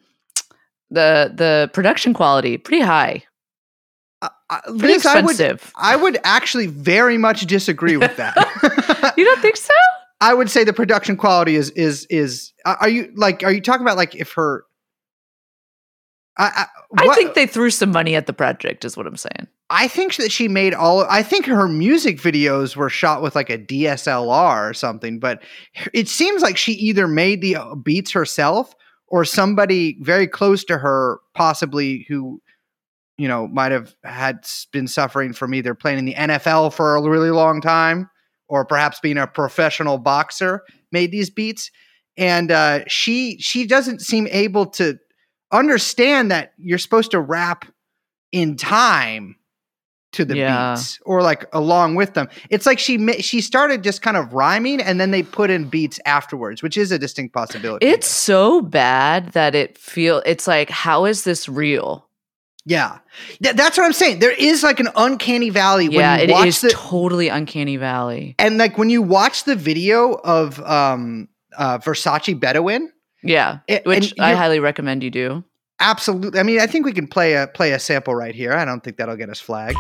[0.89, 3.23] the the production quality pretty high,
[4.21, 5.71] Uh, uh, pretty Liz, I would expensive.
[5.75, 9.13] I would actually very much disagree with that.
[9.17, 9.73] you don't think so?
[10.21, 12.53] I would say the production quality is is is.
[12.65, 13.43] Are you like?
[13.43, 14.65] Are you talking about like if her?
[16.38, 16.65] I
[16.97, 19.47] I, I think they threw some money at the project, is what I'm saying.
[19.69, 21.06] I think that she made all.
[21.10, 25.19] I think her music videos were shot with like a DSLR or something.
[25.19, 25.41] But
[25.91, 28.75] it seems like she either made the uh, beats herself
[29.08, 32.41] or somebody very close to her, possibly who,
[33.17, 37.10] you know, might have had been suffering from either playing in the NFL for a
[37.10, 38.10] really long time
[38.47, 41.71] or perhaps being a professional boxer, made these beats.
[42.17, 44.99] And uh, she she doesn't seem able to
[45.51, 47.65] understand that you're supposed to rap
[48.32, 49.36] in time
[50.15, 50.73] to the Yeah.
[50.73, 52.28] beats or like along with them.
[52.49, 55.99] It's like she she started just kind of rhyming and then they put in beats
[56.06, 57.86] afterwards, which is a distinct possibility.
[57.86, 60.21] It's so bad that it feel.
[60.25, 62.01] It's like, how is this real?
[62.67, 62.97] yeah,
[63.43, 64.17] Th- that's what I'm saying.
[64.19, 67.78] There is like an uncanny valley Yeah, when you it watch is the totally uncanny
[67.78, 68.34] valley.
[68.39, 72.91] and like when you watch the video of um uh Versace Bedouin.
[73.23, 75.43] Yeah, it- which I highly recommend you do.
[75.79, 76.39] Absolutely.
[76.39, 78.53] I mean, I think we can play a play a sample right here.
[78.53, 79.77] I don't think that'll get us flagged.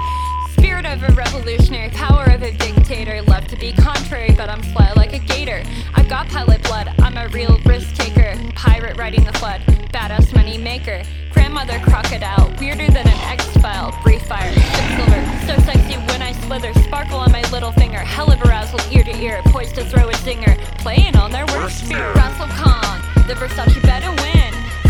[0.51, 3.21] Spirit of a revolutionary, power of a dictator.
[3.23, 5.63] Love to be contrary, but I'm fly like a gator.
[5.93, 8.35] I've got pilot blood, I'm a real risk taker.
[8.55, 9.61] Pirate riding the flood,
[9.93, 11.01] badass money maker.
[11.31, 13.97] Grandmother crocodile, weirder than an X file.
[14.03, 16.73] Brief fire, stick silver, so sexy when I slither.
[16.83, 19.41] Sparkle on my little finger, hell of arousal ear to ear.
[19.45, 22.11] Poised to throw a zinger, playing on their worst fear.
[22.13, 24.44] Razzle Khan, the Versace better win.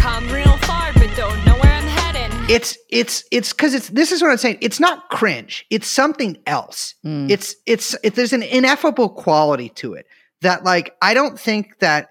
[0.06, 2.32] Come real far, but don't know where I'm heading.
[2.48, 4.60] It's it's it's because it's this is what I'm saying.
[4.62, 5.66] It's not cringe.
[5.72, 6.94] It's something else.
[7.04, 7.32] Mm.
[7.32, 10.06] It's it's it, there's an ineffable quality to it
[10.42, 12.10] that like I don't think that.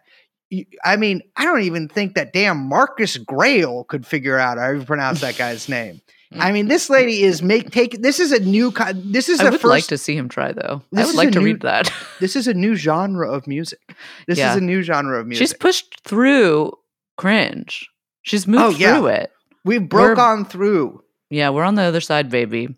[0.85, 4.85] I mean, I don't even think that damn Marcus Grail could figure out how to
[4.85, 6.01] pronounce that guy's name.
[6.37, 8.03] I mean, this lady is make take.
[8.03, 8.73] This is a new.
[8.73, 9.71] co- This is I the would first.
[9.71, 10.83] like to see him try though.
[10.97, 11.93] I would like to new- read that.
[12.19, 13.79] This is a new genre of music.
[14.27, 14.51] This Yeah.
[14.51, 15.47] is a new genre of music.
[15.47, 16.73] She's pushed through
[17.17, 17.89] cringe.
[18.23, 18.97] She's moved Oh, yeah.
[18.97, 19.33] through it.
[19.65, 21.03] we broke we're- on through.
[21.31, 22.77] Yeah, we're on the other side, baby.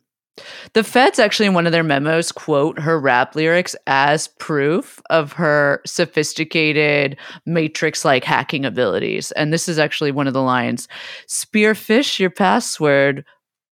[0.74, 5.32] The feds actually in one of their memos quote her rap lyrics as proof of
[5.32, 9.32] her sophisticated matrix like hacking abilities.
[9.32, 10.88] And this is actually one of the lines
[11.26, 13.24] Spearfish your password,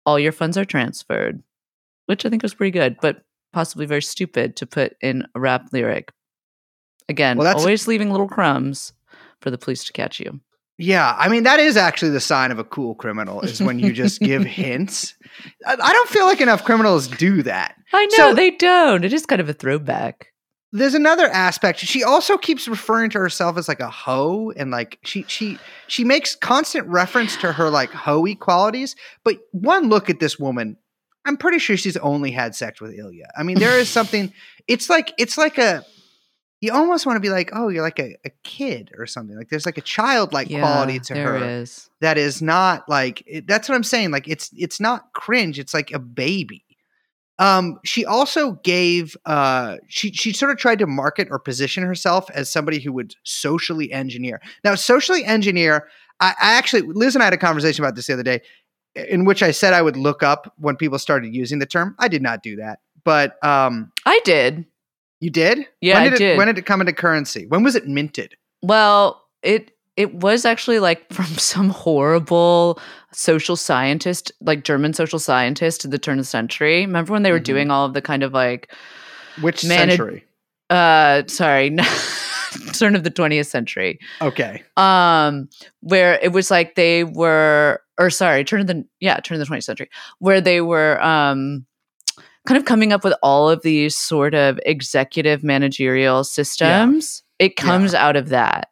[0.06, 1.42] all your funds are transferred,
[2.06, 5.68] which I think was pretty good, but possibly very stupid to put in a rap
[5.72, 6.12] lyric.
[7.08, 8.92] Again, Well, always leaving little crumbs
[9.40, 10.40] for the police to catch you.
[10.78, 13.92] Yeah, I mean that is actually the sign of a cool criminal is when you
[13.92, 15.14] just give hints.
[15.66, 17.76] I, don't feel like enough criminals do that.
[17.92, 19.04] I know So- they don't.
[19.04, 20.28] It is kind of a throwback.
[20.72, 21.78] There's another aspect.
[21.78, 25.56] She also keeps referring to herself as like a hoe, and like she she
[25.86, 28.96] she makes constant reference to her like hoey qualities.
[29.22, 30.76] But one look at this woman,
[31.24, 33.26] I'm pretty sure she's only had sex with Ilya.
[33.38, 34.32] I mean, there is something.
[34.66, 35.84] It's like it's like a.
[36.64, 39.36] You almost want to be like, oh, you're like a, a kid or something.
[39.36, 41.36] Like there's like a childlike quality to her.
[41.38, 41.90] is.
[42.00, 44.10] that is not like it- that's what I'm saying.
[44.10, 45.58] Like it's it's not cringe.
[45.58, 46.64] It's like a baby.
[47.38, 52.30] Um, she also gave uh she she sort of tried to market or position herself
[52.30, 54.40] as somebody who would socially engineer.
[54.62, 55.88] Now, socially engineer,
[56.20, 58.40] I, I actually Liz and I had a conversation about this the other day,
[58.94, 61.96] in which I said I would look up when people started using the term.
[61.98, 64.64] I did not do that, but um, I did.
[65.24, 65.66] You did.
[65.80, 66.36] Yeah, when I did it.
[66.38, 67.46] When did it come into currency?
[67.46, 68.34] When was it minted?
[68.62, 72.78] Well, it it was actually like from some horrible
[73.12, 76.80] social scientist, like German social scientist at the turn of the century.
[76.86, 77.44] Remember when they were Mhm.
[77.44, 78.70] doing all of the kind of like
[79.40, 80.24] Which century?
[80.70, 81.76] uh sorry,
[82.72, 83.98] turn of the 20th century.
[84.20, 84.62] Okay.
[84.76, 85.48] um
[85.80, 89.54] where it was like they were or sorry turn of the yeah turn of the
[89.54, 91.64] 20th century where they were um
[92.46, 97.94] kind of coming up with all of these sort of executive managerial systems it comes
[97.94, 98.70] out of that.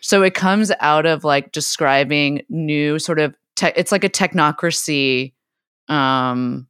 [0.00, 5.32] So it comes out of like describing new sort of tech it's like a technocracy
[5.88, 6.66] um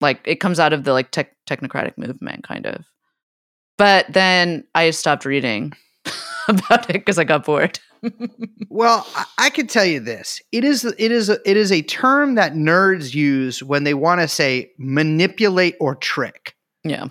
[0.00, 2.84] like it comes out of the like tech technocratic movement kind of.
[3.78, 5.72] But then I stopped reading
[6.48, 7.78] about it because I got bored.
[8.68, 11.82] Well, I, I can tell you this: it is it is a, it is a
[11.82, 16.56] term that nerds use when they want to say manipulate or trick.
[16.82, 17.08] yeah.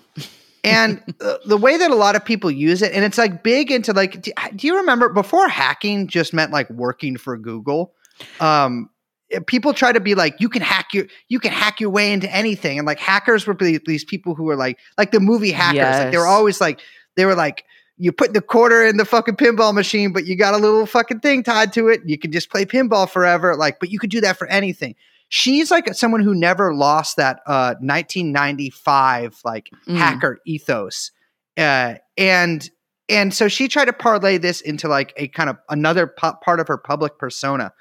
[0.63, 3.71] And uh, the way that a lot of people use it, and it's like big
[3.71, 7.93] into like, do, do you remember before hacking just meant like working for Google?
[8.39, 8.89] Um,
[9.31, 12.11] eh, people try to be like, you can hack your, you can hack your way
[12.11, 16.03] into anything, and like hackers were these people who were like, like the movie hackers,
[16.03, 16.79] like they were always like,
[17.15, 17.65] they were like,
[18.01, 21.19] you put the quarter in the fucking pinball machine, but you got a little fucking
[21.19, 22.01] thing tied to it.
[22.03, 24.95] You can just play pinball forever, like, but you could do that for anything.
[25.29, 29.97] She's like someone who never lost that uh 1995 like Mm.
[29.97, 31.11] hacker ethos
[31.57, 32.69] uh and
[33.09, 36.67] and so she tried to parlay this into like a kind of another part of
[36.67, 37.71] her public persona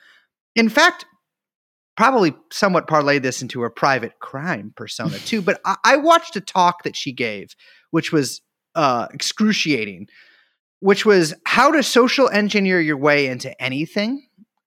[0.54, 1.06] in fact
[1.96, 6.40] probably somewhat parlayed this into her private crime persona too but I, I watched a
[6.40, 7.54] talk that she gave
[7.90, 8.40] which was
[8.80, 10.08] uh excruciating
[10.80, 14.26] which was how to social engineer your way into anything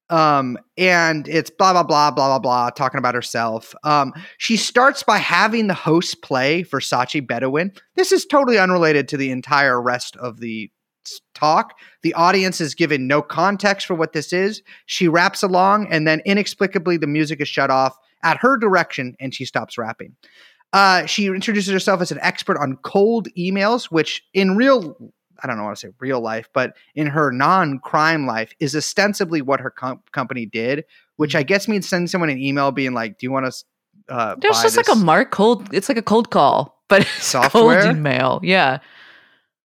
[0.09, 5.01] um and it's blah blah blah blah blah blah talking about herself um she starts
[5.01, 7.71] by having the host play Versace Bedouin.
[7.95, 10.69] This is totally unrelated to the entire rest of the
[11.33, 11.73] talk.
[12.01, 14.61] The audience is given no context for what this is.
[14.85, 19.33] She raps along, and then inexplicably, the music is shut off at her direction, and
[19.33, 20.15] she stops rapping.
[20.73, 24.97] Uh, she introduces herself as an expert on cold emails, which in real,
[25.43, 28.75] I don't know how to say real life, but in her non crime life is
[28.75, 30.83] ostensibly what her com- company did,
[31.17, 33.63] which I guess means sending someone an email being like, Do you want to?
[34.09, 35.71] Uh, There's just like a mark cold.
[35.73, 37.83] It's like a cold call, but it's Software?
[37.83, 38.39] cold email.
[38.43, 38.79] Yeah.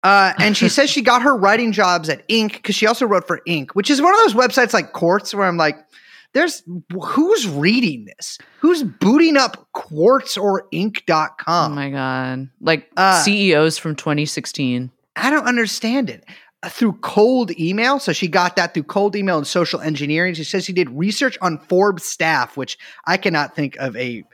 [0.04, 2.52] Uh, and she says she got her writing jobs at Inc.
[2.52, 5.46] because she also wrote for Inc., which is one of those websites like Quartz where
[5.46, 5.76] I'm like,
[6.34, 8.38] there's who's reading this?
[8.60, 11.72] Who's booting up Quartz or Inc.com?
[11.72, 12.50] Oh my god.
[12.60, 14.90] Like Uh, CEOs from 2016.
[15.16, 16.24] I don't understand it.
[16.62, 17.98] Uh, Through cold email.
[18.00, 20.34] So she got that through cold email and social engineering.
[20.34, 24.24] She says she did research on Forbes staff, which I cannot think of a.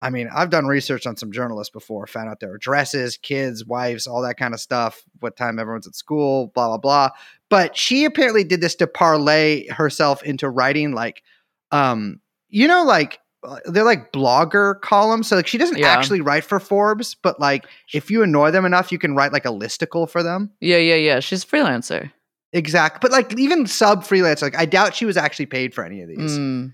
[0.00, 4.06] I mean, I've done research on some journalists before, found out their addresses, kids, wives,
[4.06, 7.08] all that kind of stuff, what time everyone's at school, blah, blah, blah.
[7.48, 11.24] But she apparently did this to parlay herself into writing like,
[11.70, 15.28] um, you know, like uh, they're like blogger columns.
[15.28, 15.88] So like she doesn't Yeah.
[15.88, 19.44] actually write for Forbes, but like if you annoy them enough, you can write like
[19.44, 20.50] a listicle for them.
[20.60, 21.20] Yeah, yeah, yeah.
[21.20, 22.10] She's a freelancer.
[22.52, 23.00] Exact.
[23.00, 26.08] But like even sub freelancer, like I doubt she was actually paid for any of
[26.08, 26.38] these.
[26.38, 26.72] Mm.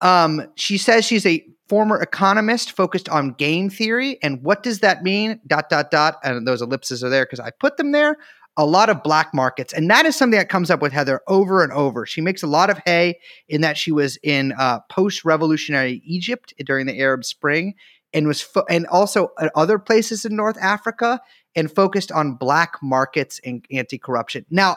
[0.00, 4.18] Um, she says she's a former economist focused on game theory.
[4.22, 5.40] And what does that mean?
[5.46, 6.18] Dot, dot, dot.
[6.22, 8.16] And those ellipses are there because I put them there.
[8.56, 9.72] A lot of black markets.
[9.72, 12.06] And that is something that comes up with Heather over and over.
[12.06, 16.54] She makes a lot of hay in that she was in uh, post revolutionary Egypt
[16.64, 17.74] during the Arab Spring
[18.14, 21.20] and was, fo- and also at other places in North Africa
[21.54, 24.46] and focused on black markets and anti corruption.
[24.50, 24.76] Now,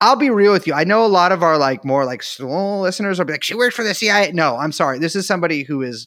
[0.00, 0.74] I'll be real with you.
[0.74, 3.54] I know a lot of our like more like slow listeners will be like, she
[3.54, 4.32] worked for the CIA.
[4.32, 4.98] No, I'm sorry.
[4.98, 6.06] This is somebody who is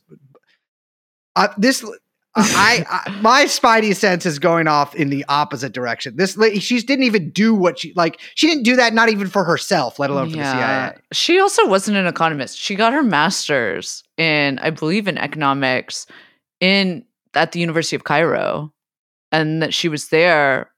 [1.36, 1.86] uh, this.
[2.36, 6.16] I, I my spidey sense is going off in the opposite direction.
[6.16, 8.22] This she didn't even do what she like.
[8.36, 10.96] She didn't do that, not even for herself, let alone for the CIA.
[11.12, 12.58] She also wasn't an economist.
[12.58, 16.08] She got her master's in, I believe, in economics
[16.62, 18.74] in at the University of Cairo,
[19.32, 20.72] and that she was there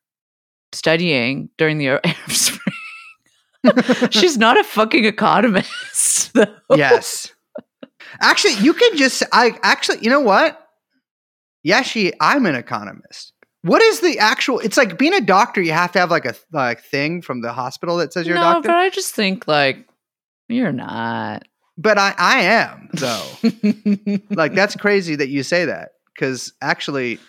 [0.71, 2.73] studying during the Arab Spring.
[4.09, 6.33] She's not a fucking economist.
[6.33, 6.47] though.
[6.75, 7.31] yes.
[8.21, 10.62] Actually, you can just I actually, you know what?
[11.63, 13.33] Yeah, she I'm an economist.
[13.63, 16.35] What is the actual it's like being a doctor, you have to have like a
[16.51, 18.67] like thing from the hospital that says you're a doctor.
[18.67, 19.87] no, but I just think like
[20.49, 21.43] you're not.
[21.77, 24.25] But I I am though.
[24.35, 27.19] like that's crazy that you say that because actually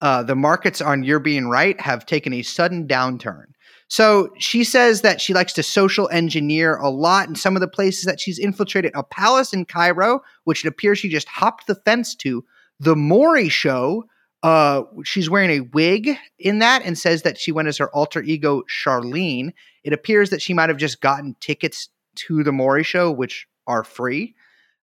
[0.00, 3.46] uh, the markets on you're being right have taken a sudden downturn
[3.88, 7.68] so she says that she likes to social engineer a lot in some of the
[7.68, 11.74] places that she's infiltrated a palace in cairo which it appears she just hopped the
[11.74, 12.44] fence to
[12.80, 14.04] the maury show
[14.44, 18.22] uh, she's wearing a wig in that and says that she went as her alter
[18.22, 19.52] ego charlene
[19.84, 23.82] it appears that she might have just gotten tickets to the maury show which are
[23.84, 24.34] free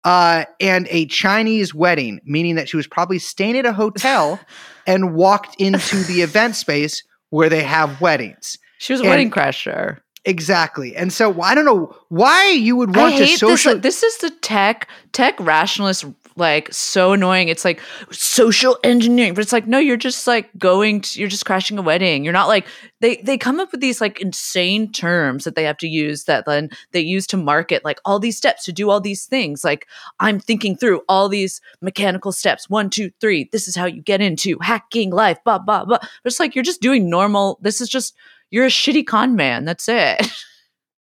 [0.04, 4.38] uh, and a Chinese wedding, meaning that she was probably staying at a hotel
[4.86, 8.56] and walked into the event space where they have weddings.
[8.78, 9.98] she was a And- wedding crasher.
[10.24, 10.96] Exactly.
[10.96, 13.74] And so I don't know why you would want to social.
[13.74, 14.00] this.
[14.00, 16.04] This is the tech tech rationalist
[16.38, 17.48] like so annoying.
[17.48, 21.44] It's like social engineering, but it's like no, you're just like going to you're just
[21.44, 22.24] crashing a wedding.
[22.24, 22.66] You're not like
[23.00, 26.46] they they come up with these like insane terms that they have to use that
[26.46, 29.64] then they use to market like all these steps to do all these things.
[29.64, 29.86] Like
[30.20, 32.70] I'm thinking through all these mechanical steps.
[32.70, 33.48] One, two, three.
[33.50, 35.38] This is how you get into hacking life.
[35.44, 35.98] Blah blah blah.
[35.98, 37.58] But it's like you're just doing normal.
[37.62, 38.14] This is just
[38.50, 39.64] you're a shitty con man.
[39.64, 40.26] That's it.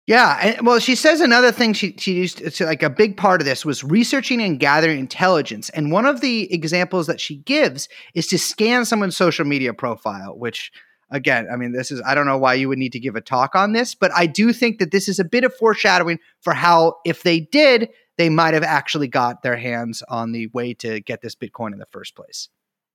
[0.07, 3.41] Yeah, and, well, she says another thing she she used it's like a big part
[3.41, 5.71] of this was researching and gathering intelligence.
[5.71, 10.37] And one of the examples that she gives is to scan someone's social media profile,
[10.37, 10.71] which
[11.11, 13.23] again, I mean, this is I don't know why you would need to give a
[13.23, 16.53] talk on this, but I do think that this is a bit of foreshadowing for
[16.53, 21.01] how if they did, they might have actually got their hands on the way to
[21.01, 22.51] get this Bitcoin in the first place.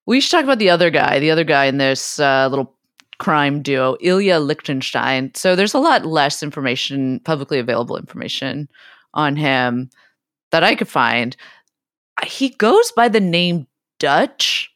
[0.06, 2.76] We should talk about the other guy, the other guy in this uh, little
[3.20, 5.32] crime duo, Ilya Lichtenstein.
[5.36, 8.70] So there's a lot less information, publicly available information
[9.14, 9.90] on him
[10.52, 11.36] that I could find.
[12.26, 13.68] He goes by the name
[14.00, 14.72] Dutch.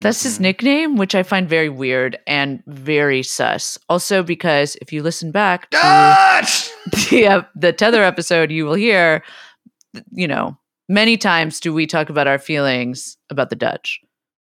[0.00, 0.42] That's his Mhm.
[0.42, 3.78] nickname, which I find very weird and very sus.
[3.88, 6.68] Also, because if you listen back to Dutch!
[7.10, 9.22] the, uh, the Tether episode, you will hear,
[10.12, 10.58] you know,
[10.88, 14.00] many times do we talk about our feelings about the Dutch.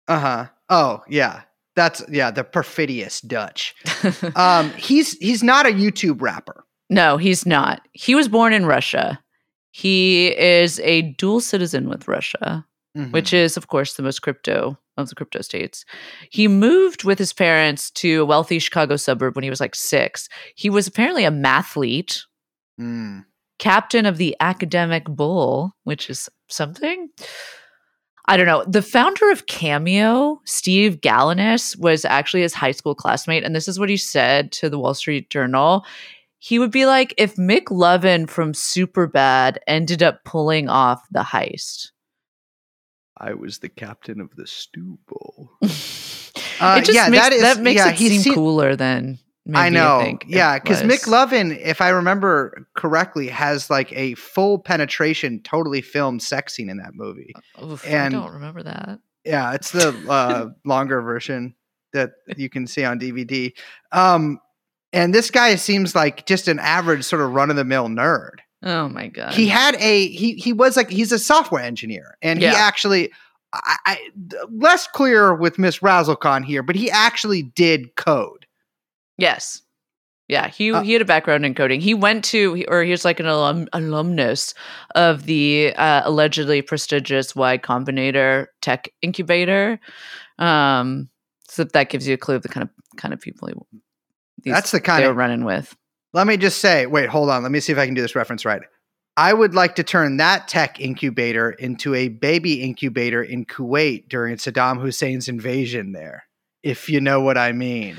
[0.07, 0.47] Uh huh.
[0.69, 1.43] Oh yeah,
[1.79, 3.75] that's yeah the perfidious Dutch.
[4.37, 6.65] Um, he's he's not a YouTube rapper.
[6.91, 7.81] no, he's not.
[7.93, 9.21] He was born in Russia.
[9.71, 12.65] He is a dual citizen with Russia,
[12.97, 13.13] Mhm.
[13.13, 15.85] which is, of course, the most crypto of the crypto states.
[16.31, 20.29] He moved with his parents to a wealthy Chicago suburb when he was like six.
[20.57, 22.23] He was apparently a mathlete,
[22.81, 23.25] Mm.
[23.59, 27.11] captain of the academic bull, which is something.
[28.31, 28.63] I don't know.
[28.69, 33.43] The founder of Cameo, Steve Galanis, was actually his high school classmate.
[33.43, 35.85] And this is what he said to the Wall Street Journal.
[36.39, 41.89] He would be like, if McLovin from Superbad ended up pulling off the heist.
[43.17, 45.51] I was the captain of the stew bowl.
[45.63, 45.71] it
[46.61, 49.19] Uh, just yeah, makes, that is- that makes yeah, it seem- cooler than
[49.49, 50.19] maybe I know.
[50.27, 50.83] yeah, because.
[50.83, 56.71] Mick Lovin, if I remember correctly, has like a full penetration, totally filmed sex scene
[56.71, 57.35] in that movie.
[57.63, 59.01] Oof, I don't remember that.
[59.25, 61.55] Yeah, it's the uh, longer version
[61.93, 63.53] that you can see on DVD.
[63.93, 64.39] Um,
[64.93, 68.37] and this guy seems like just an average sort of run of the mill nerd.
[68.63, 69.35] Oh my god.
[69.35, 72.51] he had a he he was like he's a software engineer and Yeah.
[72.51, 73.13] he actually
[73.53, 73.99] I, I
[74.51, 78.47] less clear with Miss Razzle Khan here, but he actually did code.
[79.19, 79.63] Yes.
[80.29, 81.81] Yeah, he Uh, he had a background in coding.
[81.81, 84.53] He went to, or he was like an alum, alumnus
[84.95, 89.81] of the uh, allegedly prestigious Y Combinator tech incubator.
[90.39, 91.09] Um,
[91.49, 93.55] so that gives you a clue of the kind of kind of people he,
[94.43, 95.75] these, That's the kind they were of running with.
[96.13, 97.43] Let me just say, wait, hold on.
[97.43, 98.63] Let me see if I can do this reference right.
[99.17, 104.37] I would like to turn that tech incubator into a baby incubator in Kuwait during
[104.37, 106.25] Saddam Hussein's invasion there,
[106.63, 107.97] if you know what I mean.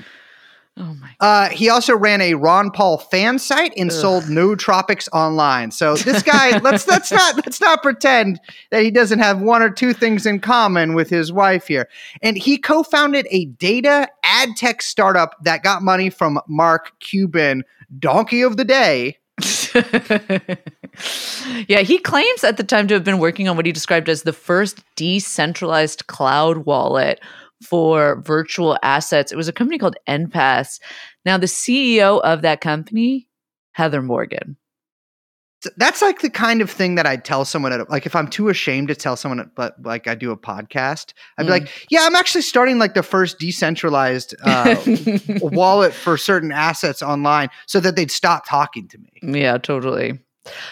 [0.79, 1.15] Oh my!
[1.19, 3.95] Uh, he also ran a Ron Paul fan site and Ugh.
[3.95, 5.71] sold nootropics online.
[5.71, 8.39] So this guy, let's let's not let's not pretend
[8.71, 11.89] that he doesn't have one or two things in common with his wife here.
[12.21, 17.63] And he co-founded a data ad tech startup that got money from Mark Cuban,
[17.99, 19.17] donkey of the day.
[21.67, 24.23] yeah, he claims at the time to have been working on what he described as
[24.23, 27.21] the first decentralized cloud wallet
[27.61, 29.31] for virtual assets.
[29.31, 30.79] It was a company called Endpass.
[31.25, 33.27] Now, the CEO of that company,
[33.73, 34.55] Heather Morgan.
[35.75, 38.47] That's like the kind of thing that I'd tell someone at like if I'm too
[38.47, 41.51] ashamed to tell someone but like I do a podcast, I'd be Mm.
[41.51, 44.75] like, yeah, I'm actually starting like the first decentralized uh,
[45.41, 49.41] wallet for certain assets online so that they'd stop talking to me.
[49.41, 50.17] yeah, totally.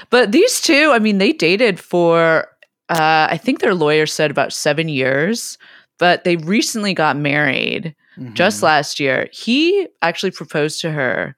[0.10, 2.48] But these two, I mean, they dated for,
[2.88, 5.58] uh, I think their lawyer said about seven years,
[6.00, 7.96] but they recently got married.
[8.34, 8.64] just Mhm.
[8.64, 11.36] last year, he actually proposed to her.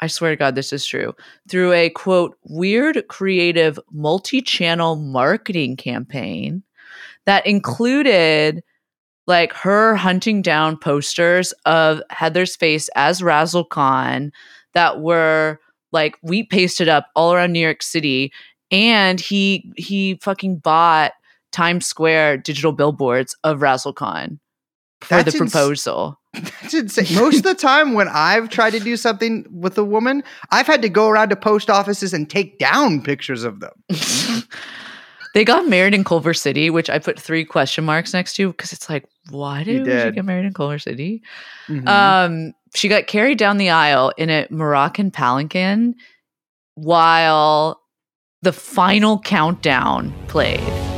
[0.00, 1.14] I swear to God, this is true.
[1.48, 6.62] Through a quote, weird, creative, multi channel marketing campaign
[7.24, 8.62] that included
[9.26, 14.30] like her hunting down posters of Heather's face as Razzle Khan
[14.74, 15.58] that were
[15.92, 18.30] like we pasted up all around New York City.
[18.70, 21.12] And he he fucking bought
[21.52, 24.38] Times Square digital billboards of Razzle Khan
[25.00, 26.16] for That's the ins- proposal.
[26.34, 27.16] That's insane.
[27.16, 30.22] Most of the time, when I've tried to do something with a woman,
[30.52, 33.72] I've had to go around to post offices and take down pictures of them.
[35.32, 38.72] They got married in Culver City, which I put three question marks next to because
[38.72, 41.22] it's like, why did she get married in Culver City?
[41.68, 41.86] Mhm.
[41.88, 45.94] Um, she got carried down the aisle in a Moroccan palanquin
[46.74, 47.80] while
[48.42, 50.89] the final countdown played.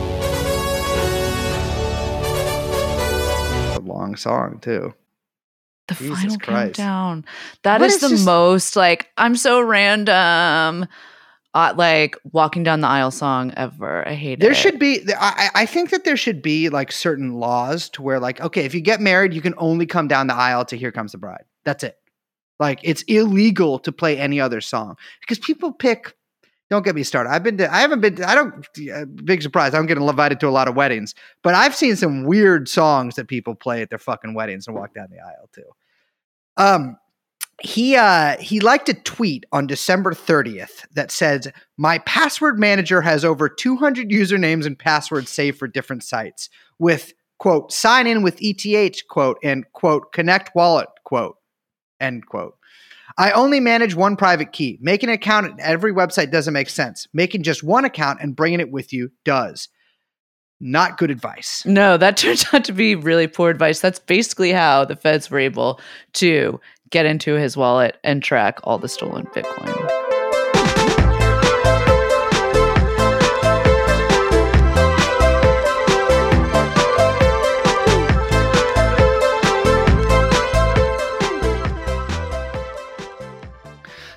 [4.03, 4.95] Long song too.
[5.89, 6.77] The Jesus final Christ.
[6.77, 7.25] countdown.
[7.63, 10.89] That is is the this- most like I'm so random.
[11.55, 14.09] Uh, like walking down the aisle song ever.
[14.09, 14.55] I hate There it.
[14.55, 15.03] There should be.
[15.21, 18.75] I I think that there should be like certain laws to where like okay, if
[18.75, 21.45] you get married, you can only come down the aisle to "Here Comes the Bride."
[21.65, 21.99] That's it.
[22.59, 26.15] Like it's illegal to play any other song because people pick.
[26.73, 27.29] Don't get me started.
[27.29, 27.71] I've been to.
[27.71, 28.17] I haven't been.
[28.17, 29.27] To, I don't.
[29.27, 29.75] Big surprise.
[29.75, 33.29] I'm getting invited to a lot of weddings, but I've seen some weird songs that
[33.29, 35.67] people play at their fucking weddings and walk down the aisle too.
[36.57, 36.97] Um,
[37.61, 41.47] he uh he liked a tweet on December 30th that says
[41.77, 46.49] my password manager has over 200 usernames and passwords saved for different sites
[46.79, 51.37] with quote sign in with ETH quote and quote connect wallet quote
[52.01, 52.57] end quote.
[53.19, 54.79] I only manage one private key.
[54.81, 57.07] Making an account at every website doesn't make sense.
[57.13, 59.69] Making just one account and bringing it with you does.
[60.61, 61.65] Not good advice.
[61.67, 63.81] No, that turns out to be really poor advice.
[63.81, 65.81] That's basically how the feds were able
[66.15, 66.61] to
[66.91, 70.12] get into his wallet and track all the stolen Bitcoin.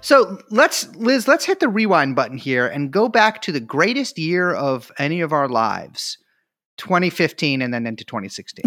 [0.05, 4.19] So let's, Liz, let's hit the rewind button here and go back to the greatest
[4.19, 6.19] year of any of our lives
[6.77, 8.65] 2015 and then into 2016.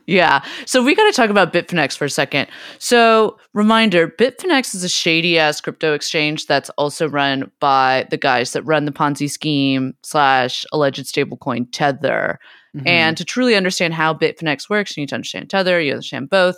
[0.06, 0.42] yeah.
[0.64, 2.48] So we got to talk about Bitfinex for a second.
[2.78, 8.54] So, reminder Bitfinex is a shady ass crypto exchange that's also run by the guys
[8.54, 12.38] that run the Ponzi scheme slash alleged stablecoin Tether.
[12.74, 12.86] Mhm.
[12.86, 16.56] And to truly understand how Bitfinex works, you need to understand Tether, you understand both.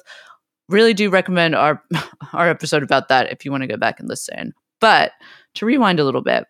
[0.69, 1.83] Really do recommend our
[2.33, 4.55] our episode about that if you want to go back and listen.
[4.81, 5.13] But
[5.55, 6.45] to rewind a little bit,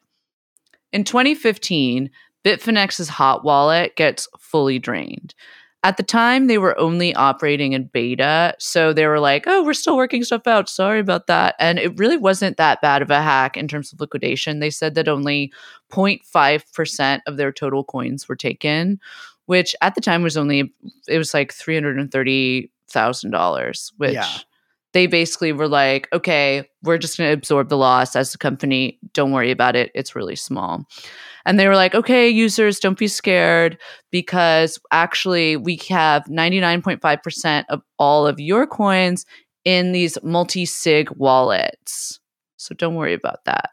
[0.93, 2.11] in 2015,
[2.45, 5.35] Bitfinex's hot wallet gets fully drained.
[5.83, 9.73] At the time, they were only operating in beta, so they were like, "Oh, we're
[9.75, 10.69] still working stuff out.
[10.69, 14.01] Sorry about that." And it really wasn't that bad of a hack in terms of
[14.01, 14.59] liquidation.
[14.59, 15.53] They said that only
[15.93, 18.99] 0.5% of their total coins were taken,
[19.45, 20.75] which at the time was only
[21.07, 21.53] it was like
[22.93, 24.29] $330,000, which Yeah.
[24.93, 28.99] they basically were like, "Okay, we're just going to absorb the loss as a company.
[29.13, 29.91] Don't worry about it.
[29.95, 30.87] It's really small."
[31.45, 33.79] And they were like, okay, users, don't be scared
[34.11, 39.25] because actually we have 99.5% of all of your coins
[39.65, 42.19] in these multi sig wallets.
[42.57, 43.71] So don't worry about that.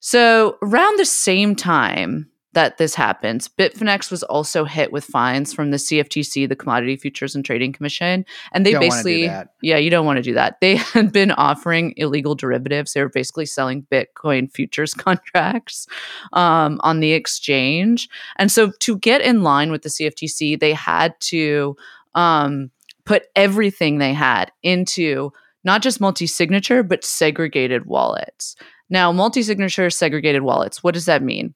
[0.00, 5.70] So around the same time that this happens, Bitfinex was also hit with fines from
[5.70, 8.24] the CFTC, the Commodity Futures and Trading Commission.
[8.52, 9.48] And they Don't wanna do basically that.
[9.62, 10.60] yeah, you don't want to do that.
[10.60, 12.92] They had been offering illegal derivatives.
[12.92, 15.86] They were basically selling Bitcoin futures contracts
[16.32, 18.08] um, on the exchange.
[18.36, 21.76] And so, to get in line with the CFTC, they had to
[22.14, 22.70] um,
[23.04, 25.32] put everything they had into
[25.62, 28.56] not just multi signature, but segregated wallets.
[28.88, 31.54] Now, multi signature, segregated wallets, what does that mean?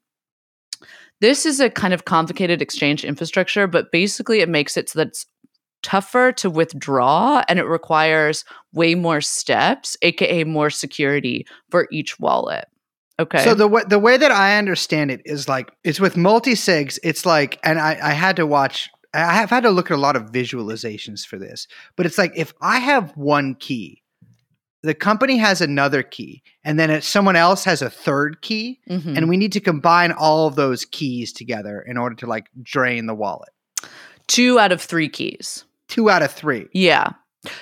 [1.24, 5.08] This is a kind of complicated exchange infrastructure, but basically it makes it so that
[5.08, 5.24] it's
[5.82, 8.44] tougher to withdraw and it requires
[8.74, 12.66] way more steps, aka more security for each wallet.
[13.18, 13.42] Okay.
[13.42, 16.98] So the way the way that I understand it is like it's with multi sigs.
[17.02, 18.90] It's like, and I, I had to watch.
[19.14, 21.66] I have had to look at a lot of visualizations for this,
[21.96, 24.02] but it's like if I have one key,
[24.84, 29.16] the company has another key, and then someone else has a third key, Mhm.
[29.16, 33.06] and we need to combine all of those keys together in order to like drain
[33.06, 33.48] the wallet.
[34.26, 35.64] two out of three keys.
[35.88, 36.66] Two out of three.
[36.72, 37.10] Yeah.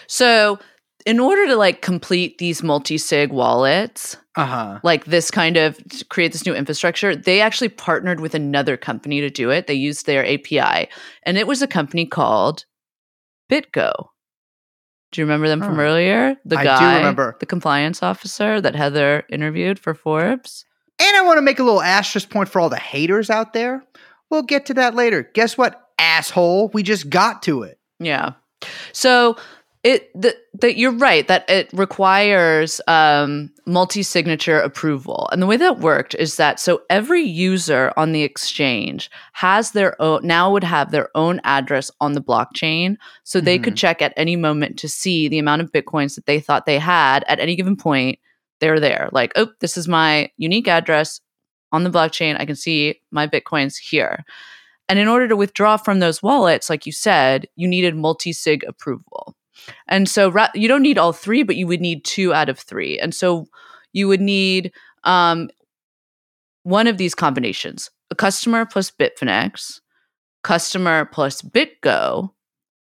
[0.06, 0.60] So
[1.04, 4.78] in order to like complete these multi-sig wallets, Uh huh.
[4.84, 9.20] like this kind of to create this new infrastructure, they actually partnered with another company
[9.20, 9.66] to do it.
[9.66, 10.88] They used their API,
[11.24, 12.64] and it was a company called
[13.50, 14.10] BitGo.
[15.12, 15.82] Do you remember them from Oh.
[15.82, 16.36] earlier?
[16.44, 17.36] The I guy, remember.
[17.38, 20.64] the compliance officer that Heather interviewed for Forbes.
[20.98, 23.84] And I want to make a little asterisk point for all the haters out there.
[24.30, 25.28] We'll get to that later.
[25.34, 26.68] Guess what, asshole?
[26.72, 27.78] We just got to it.
[28.00, 28.32] Yeah.
[28.92, 29.36] So
[29.84, 35.78] it that that you're right that it requires um, multi-signature approval, and the way that
[35.80, 40.90] worked is that so every user on the exchange has their own now would have
[40.90, 43.78] their own address on the blockchain, so they could mm-hmm.
[43.78, 47.24] check at any moment to see the amount of bitcoins that they thought they had
[47.28, 48.18] at any given point.
[48.60, 51.20] They're there, like, oh, this is my unique address.
[51.72, 52.38] on the blockchain.
[52.38, 54.24] I can see my Bitcoins here.
[54.88, 58.62] And in order to withdraw from those wallets, like you said, you needed multi sig
[58.68, 59.34] approval.
[59.88, 62.58] And so ra- you don't need all three, but you would need two out of
[62.58, 62.98] three.
[62.98, 63.46] And so
[63.92, 64.72] you would need
[65.04, 65.50] um,
[66.62, 69.80] one of these combinations a customer plus Bitfinex,
[70.42, 72.30] customer plus BitGo,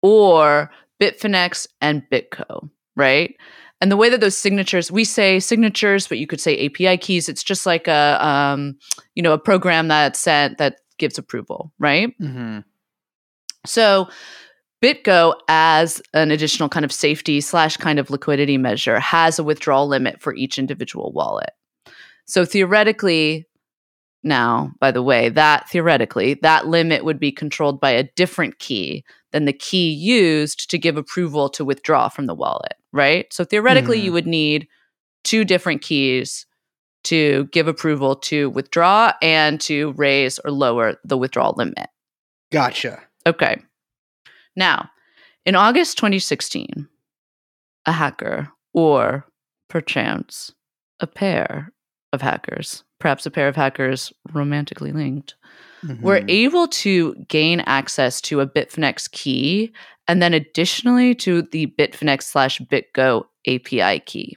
[0.02, 3.34] or Bitfinex and BitGo, right?
[3.80, 7.28] And the way that those signatures, we say signatures, but you could say API keys.
[7.28, 8.78] It's just like a, um,
[9.14, 12.18] you know, a program that's sent that gives approval, right?
[12.20, 12.60] Mm-hmm.
[13.66, 14.08] So
[14.84, 19.88] BitGo, as an additional kind of safety slash kind of liquidity measure, has a withdrawal
[19.88, 21.50] limit for each individual wallet.
[22.26, 23.46] So theoretically,
[24.22, 29.04] now, by the way, that theoretically, that limit would be controlled by a different key
[29.32, 33.32] than the key used to give approval to withdraw from the wallet, right?
[33.32, 34.04] So theoretically, Mhm.
[34.04, 34.68] you would need
[35.24, 36.44] two different keys
[37.04, 41.88] to give approval to withdraw and to raise or lower the withdrawal limit.
[42.52, 43.02] Gotcha.
[43.26, 43.62] Okay.
[44.56, 44.90] Now,
[45.44, 46.88] in August 2016,
[47.86, 49.26] a hacker, or
[49.68, 50.52] perchance
[51.00, 51.72] a pair
[52.12, 55.34] of hackers, perhaps a pair of hackers romantically linked,
[56.00, 56.30] were Mhm.
[56.30, 59.72] able to gain access to a Bitfinex key
[60.08, 64.36] and then additionally to the Bitfinex slash BitGo API key.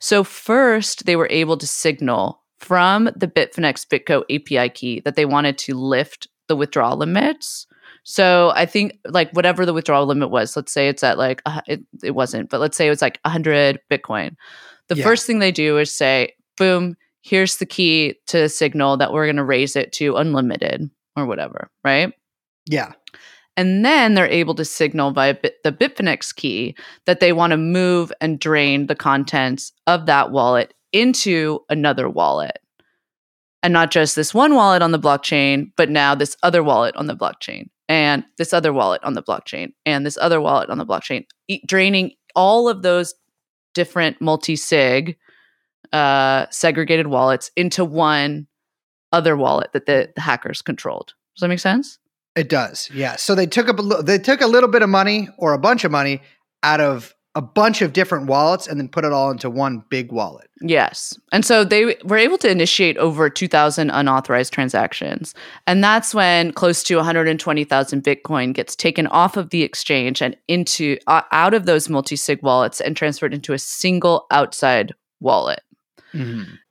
[0.00, 5.24] So, first, they were able to signal from the Bitfinex BitGo API key that they
[5.26, 7.66] wanted to lift the withdrawal limits.
[8.04, 11.62] So, I think like whatever the withdrawal limit was, let's say it's at like, uh,
[11.66, 14.36] it, it wasn't, but let's say it was like 100 Bitcoin.
[14.88, 15.04] The Yeah.
[15.04, 19.36] first thing they do is say, boom, here's the key to signal that we're going
[19.36, 22.12] to raise it to unlimited or whatever, right?
[22.66, 22.92] yeah.
[23.56, 26.74] And then they're able to signal via bit, the Bitfinex key
[27.06, 32.58] that they want to move and drain the contents of that wallet into another wallet.
[33.62, 37.06] And not just this one wallet on the blockchain, but now this other wallet on
[37.06, 40.84] the blockchain, and this other wallet on the blockchain, and this other wallet on the
[40.84, 43.14] blockchain, e- draining all of those
[43.72, 45.16] different multi sig
[45.92, 48.48] uh, segregated wallets into one
[49.12, 51.14] other wallet that the, the hackers controlled.
[51.36, 52.00] Does that make sense?
[52.34, 52.90] It does.
[52.92, 53.14] Yeah.
[53.14, 55.92] So they took a they took a little bit of money or a bunch of
[55.92, 56.20] money
[56.64, 60.12] out of a bunch of different wallets and then put it all into one big
[60.12, 60.48] wallet.
[60.60, 61.18] Yes.
[61.32, 65.34] And so they were able to initiate over 2,000 unauthorized transactions.
[65.66, 70.96] And that's when close to 120,000 Bitcoin gets taken off of the exchange and into
[71.08, 75.60] uh, out of those multi sig wallets and transferred into a single outside wallet.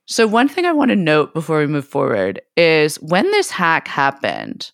[0.06, 3.88] So, one thing I want to note before we move forward is when this hack
[3.88, 4.72] happened,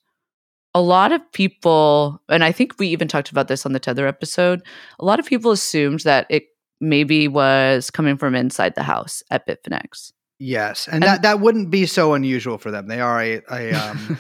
[0.76, 4.08] a lot of people, and I think we even talked about this on the Tether
[4.08, 4.62] episode,
[5.00, 6.46] a lot of people assumed that it
[6.80, 10.14] maybe was coming from inside the house at Bitfinex.
[10.38, 12.88] Yes, and, And- that that wouldn't be so unusual for them.
[12.88, 14.18] They are a, a um,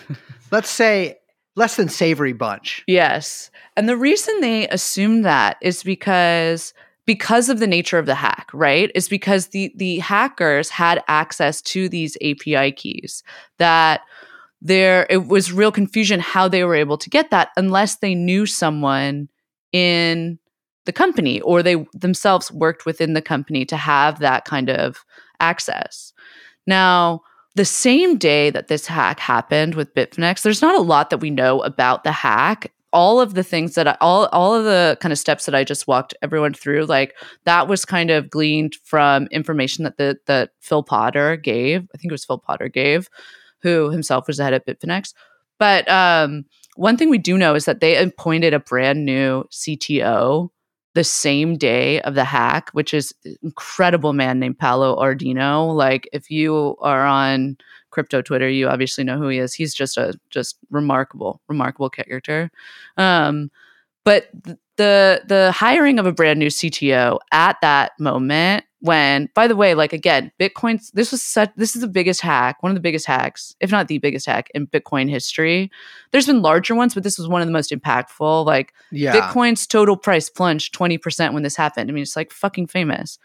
[0.51, 1.17] let's say
[1.55, 2.83] less than savory bunch.
[2.87, 3.51] Yes.
[3.77, 6.73] And the reason they assume that is because
[7.05, 8.91] because of the nature of the hack, right?
[8.93, 13.23] Is because the the hackers had access to these API keys
[13.57, 14.01] that
[14.61, 18.45] there it was real confusion how they were able to get that unless they knew
[18.45, 19.29] someone
[19.71, 20.37] in
[20.85, 25.05] the company or they themselves worked within the company to have that kind of
[25.39, 26.13] access.
[26.65, 27.21] Now,
[27.55, 31.29] the same day that this hack happened with Bitfinex, there's not a lot that we
[31.29, 32.71] know about the hack.
[32.91, 35.63] All of the things that I, all all of the kind of steps that I
[35.63, 40.51] just walked everyone through, like that was kind of gleaned from information that the that
[40.59, 41.87] Phil Potter gave.
[41.93, 43.07] I think it was Phil Potter gave,
[43.61, 45.13] who himself was the head of Bitfinex.
[45.57, 46.45] But um,
[46.75, 50.49] one thing we do know is that they appointed a brand new CTO
[50.95, 55.75] the same day of the hack, which is incredible man named Paolo Ardoino.
[55.75, 57.57] Like if you are on
[57.91, 59.53] crypto Twitter, you obviously know who he is.
[59.53, 62.49] He's just a just remarkable, remarkable character.
[62.97, 63.51] Um,
[64.03, 64.29] but
[64.77, 69.73] the the hiring of a brand new CTO at that moment when by the way
[69.73, 73.05] like again bitcoin's this was such this is the biggest hack one of the biggest
[73.05, 75.69] hacks if not the biggest hack in bitcoin history
[76.11, 79.67] there's been larger ones but this was one of the most impactful like Yeah, Bitcoin's
[79.67, 81.89] total price plunged 20% when this happened.
[81.89, 83.19] I mean, it's like fucking famous.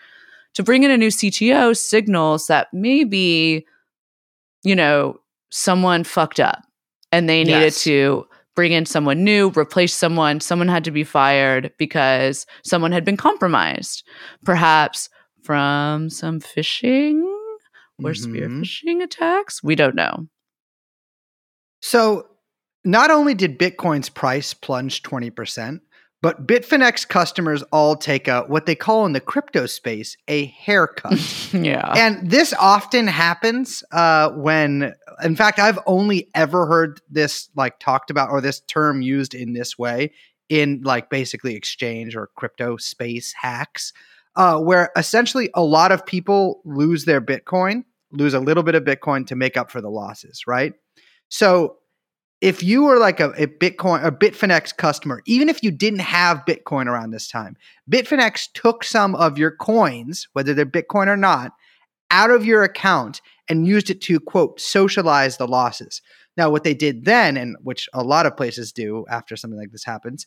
[0.55, 3.65] To bring in a new CTO signals that maybe,
[4.65, 6.63] you know, someone fucked up
[7.13, 7.83] and they needed Yes.
[7.85, 10.41] to bring in someone new, replace someone.
[10.41, 14.05] Someone had to be fired because someone had been compromised,
[14.45, 15.09] perhaps
[15.45, 17.23] from some phishing
[18.03, 18.61] or spear Mhm.
[18.63, 19.63] phishing attacks.
[19.63, 20.29] We don't know.
[21.81, 22.27] So
[22.85, 25.81] not only did Bitcoin's price plunge 20%,
[26.23, 31.19] But Bitfinex customers all take a what they call in the crypto space a haircut.
[31.53, 31.93] yeah.
[31.95, 38.11] and this often happens uh, when, in fact, I've only ever heard this like talked
[38.11, 40.13] about or this term used in this way
[40.49, 43.93] in like basically exchange or crypto space hacks,
[44.37, 48.85] uh, where essentially a lot of people lose their Bitcoin, lose a little bit of
[48.85, 50.75] Bitcoin to make up for the losses, right?
[51.29, 51.77] So
[52.41, 56.45] if you were like a, a Bitcoin, a Bitfinex customer, even if you didn't have
[56.47, 57.57] Bitcoin around this time,
[57.91, 61.53] Bitfinex took some of your coins, whether they're Bitcoin or not,
[62.11, 66.03] out of your account and used it to quote socialize the losses.
[66.37, 69.71] Now, what they did then, and which a lot of places do after something like
[69.71, 70.27] this happens,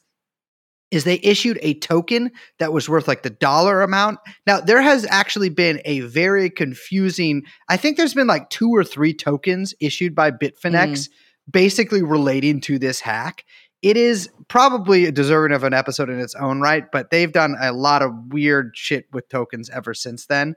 [0.89, 4.19] is they issued a token that was worth like the dollar amount.
[4.45, 8.83] Now, there has actually been a very confusing, I think there's been like two or
[8.83, 10.91] three tokens issued by Bitfinex.
[10.91, 11.09] Mm
[11.49, 13.45] basically relating to this hack.
[13.81, 17.71] It is probably deserving of an episode in its own right, but they've done a
[17.71, 20.55] lot of weird shit with tokens ever since then.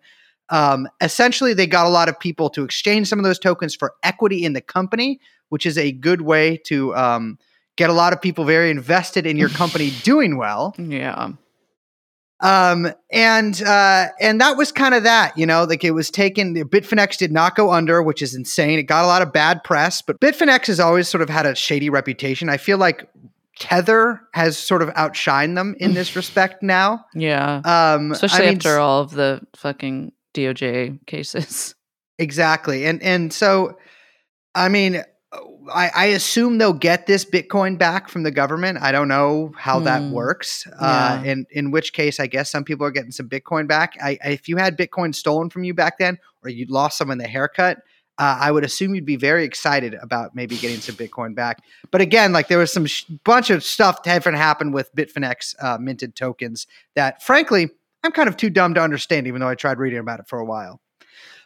[0.49, 3.95] Um, essentially, they got a lot of people to exchange some of those tokens for
[4.03, 7.39] equity in the company, which is a good way to um,
[7.81, 10.75] get a lot of people very invested in your company doing well.
[10.79, 11.31] Yeah.
[12.43, 16.55] Um, and uh, and that was kind of that, you know, like it was taken.
[16.55, 18.79] Bitfinex did not go under, which is insane.
[18.79, 21.55] It got a lot of bad press, but Bitfinex has always sort of had a
[21.55, 22.49] shady reputation.
[22.51, 23.09] I feel like
[23.59, 27.05] Tether has sort of outshined them in this respect now.
[27.15, 27.61] Yeah.
[27.65, 31.75] Um, especially I mean, after all of the fucking DOJ cases.
[32.19, 33.79] Exactly, and and so,
[34.55, 35.03] I mean,
[35.73, 38.79] I, I, assume they'll get this Bitcoin back from the government.
[38.81, 39.85] I don't know how hmm.
[39.85, 40.67] that works.
[40.67, 41.21] Uh, yeah.
[41.21, 43.95] Uh, in in which case, I guess some people are getting some Bitcoin back.
[44.03, 47.19] I, if you had Bitcoin stolen from you back then, or you lost some in
[47.19, 47.79] the haircut,
[48.21, 51.63] uh, I would assume you'd be very excited about maybe getting some Bitcoin back.
[51.91, 55.79] But again, like there was some sh- bunch of stuff that happened with Bitfinex uh,
[55.79, 57.71] minted tokens that, frankly,
[58.05, 60.39] I'm kind of too dumb to understand, even though I tried reading about it for
[60.39, 60.83] a while.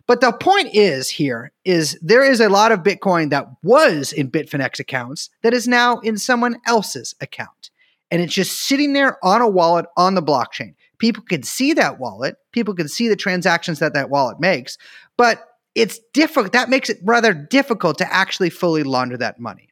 [0.07, 4.31] But the point is here is there is a lot of Bitcoin that was in
[4.31, 7.71] Bitfinex accounts that is now in someone else's account.
[8.11, 10.75] And it's just sitting there on a wallet on the blockchain.
[10.99, 12.37] People can see that wallet.
[12.53, 14.79] People can see the transactions that that wallet makes,
[15.17, 16.53] but it's difficult.
[16.53, 19.71] That makes it rather difficult to actually fully launder that money.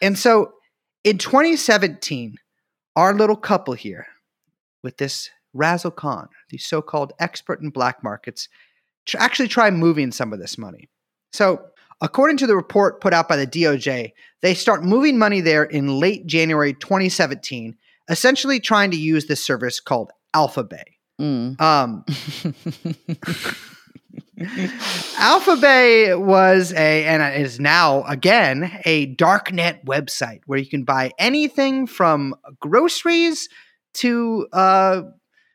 [0.00, 0.52] And so
[1.02, 2.36] in 2017,
[2.94, 4.06] our little couple here
[4.82, 8.48] with this Razzle Khan, the so called expert in black markets,
[9.18, 10.88] actually try moving some of this money.
[11.32, 11.64] So,
[12.00, 16.00] according to the report put out by the DOJ, they start moving money there in
[16.00, 17.76] late January 2017,
[18.08, 20.84] essentially trying to use this service called AlphaBay.
[21.20, 21.60] Mm.
[21.60, 22.04] Um,
[25.18, 31.86] AlphaBay was a, and is now again, a darknet website where you can buy anything
[31.86, 33.48] from groceries
[33.94, 35.02] to uh,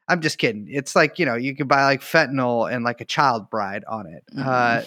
[0.08, 0.68] I'm just kidding.
[0.70, 4.08] It's like, you know, you can buy like fentanyl and like a child bride on
[4.08, 4.24] it.
[4.34, 4.48] Mm-hmm.
[4.48, 4.82] Uh,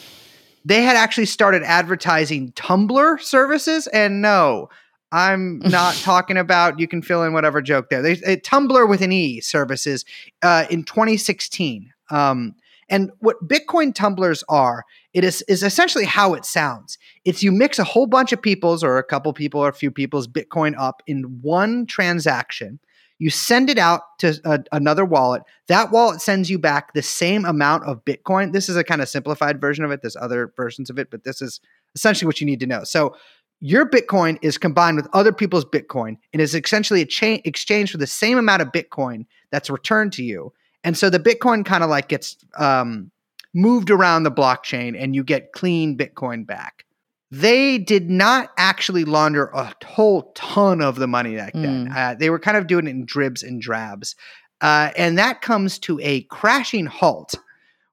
[0.65, 3.87] they had actually started advertising tumbler services.
[3.89, 4.69] And no,
[5.13, 8.03] I'm not talking about, you can fill in whatever joke there.
[8.03, 10.05] They, uh, tumbler with an E services
[10.43, 11.93] uh, in 2016.
[12.11, 12.55] Um,
[12.89, 16.99] and what Bitcoin tumblers are, it is, is essentially how it sounds.
[17.25, 19.91] It's you mix a whole bunch of people's or a couple people or a few
[19.91, 22.81] people's Bitcoin up in one transaction
[23.21, 25.43] you send it out to a, another wallet.
[25.69, 28.53] That wallet sends you back the same amount of Bitcoin.
[28.53, 30.01] This is a kind of simplified version of it.
[30.01, 31.61] There's other versions of it, but this is
[31.95, 32.83] essentially what you need to know.
[32.83, 33.15] So
[33.61, 37.99] your Bitcoin is combined with other people's Bitcoin and is essentially a cha- exchange for
[37.99, 40.51] the same amount of Bitcoin that's returned to you.
[40.83, 43.11] And so the Bitcoin kind of like gets um,
[43.53, 46.87] moved around the blockchain and you get clean Bitcoin back
[47.31, 51.89] they did not actually launder a whole ton of the money back then.
[51.89, 51.97] Mm.
[51.97, 54.17] Uh, they were kind of doing it in dribs and drabs.
[54.61, 57.35] Uh, and that comes to a crashing halt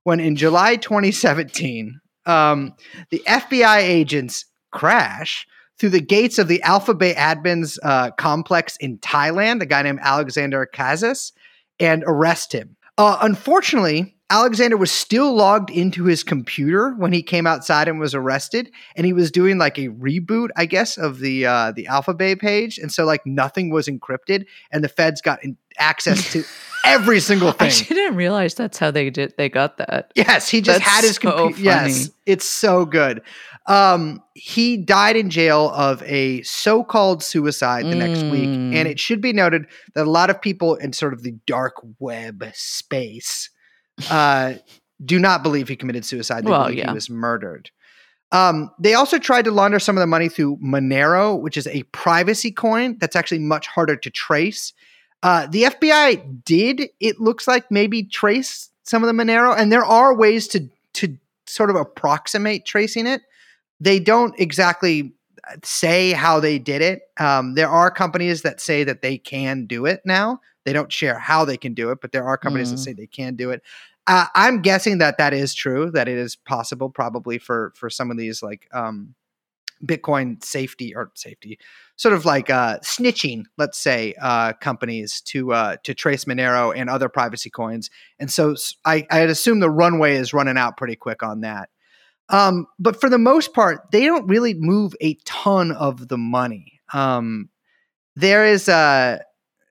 [0.04, 2.74] when in July 2017, um,
[3.10, 5.46] the FBI agents crash
[5.78, 10.00] through the gates of the Alpha Bay admins uh, complex in Thailand, a guy named
[10.02, 11.34] Alexander Cazes,
[11.80, 12.76] and arrest him.
[12.98, 18.14] Uh, unfortunately, Alexander was still logged into his computer when he came outside and was
[18.14, 22.40] arrested, and he was doing like a reboot, I guess, of the uh, the AlphaBay
[22.40, 26.44] page, and so like nothing was encrypted, and the feds got in- access to
[26.84, 27.70] every single thing.
[27.70, 29.34] I didn't realize that's how they did.
[29.38, 30.12] They got that.
[30.16, 31.62] Yes, he just that's had his so computer.
[31.62, 33.22] Yes, it's so good.
[33.66, 37.98] Um, he died in jail of a so-called suicide the mm.
[37.98, 38.86] next week, and Mm.
[38.86, 42.44] it should be noted that a lot of people in sort of the dark web
[42.54, 43.50] space
[44.10, 44.56] uh,
[45.04, 46.46] do not believe he committed suicide.
[46.46, 46.90] They Well, believe yeah.
[46.90, 47.72] he was murdered.
[48.32, 51.84] Um, they also tried to launder some of the money through Monero, which is a
[51.84, 54.74] privacy coin that's actually much harder to trace.
[55.24, 59.86] Uh, the FBI did, it looks like, maybe trace some of the Monero, and there
[59.86, 63.22] are ways to to sort of approximate tracing it.
[63.80, 65.14] They don't exactly
[65.64, 67.02] say how they did it.
[67.20, 70.42] Um, there are companies that say that they can do it now.
[70.68, 72.84] They don't share how they can do it, but there are companies that Mm.
[72.84, 73.62] say they can do it.
[74.06, 75.90] Uh, I'm guessing that that is true.
[75.92, 79.16] That it is possible, probably for for some of these like um,
[79.86, 81.58] Bitcoin safety or safety,
[81.96, 86.90] sort of like uh, snitching, let's say, uh, companies to uh, to trace Monero and
[86.90, 87.90] other privacy coins.
[88.20, 91.70] And so I, I'd assume the runway is running out pretty quick on that.
[92.28, 96.82] Um, but for the most part, they don't really move a ton of the money.
[96.92, 97.48] Um,
[98.16, 99.22] there is a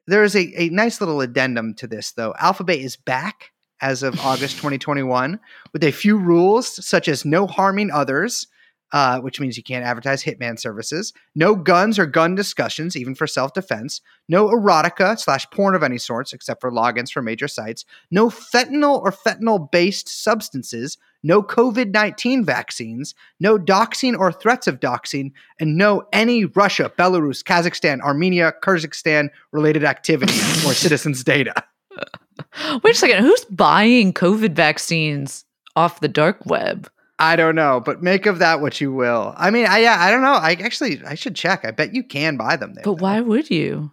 [0.06, 2.34] there is a, a nice little addendum to this, though.
[2.40, 5.38] AlphaBay is back as of August 2021
[5.72, 8.46] with a few rules, such as no harming others,
[8.92, 13.26] uh, which means you can't advertise hitman services, no guns or gun discussions, even for
[13.26, 17.84] self defense, no erotica slash porn of any sorts, except for logins for major sites,
[18.10, 24.80] no fentanyl or fentanyl based substances, no COVID 19 vaccines, no doxing or threats of
[24.80, 30.34] doxing, and no any Russia, Belarus, Kazakhstan, Armenia, Kyrgyzstan related activity
[30.66, 31.54] or citizens' data.
[32.82, 33.24] Wait a second.
[33.24, 35.44] Who's buying COVID vaccines
[35.74, 36.90] off the dark web?
[37.18, 39.34] I don't know, but make of that what you will.
[39.38, 40.34] I mean, I yeah, I don't know.
[40.34, 41.64] I actually I should check.
[41.64, 42.84] I bet you can buy them there.
[42.84, 43.02] But though.
[43.02, 43.90] why would you?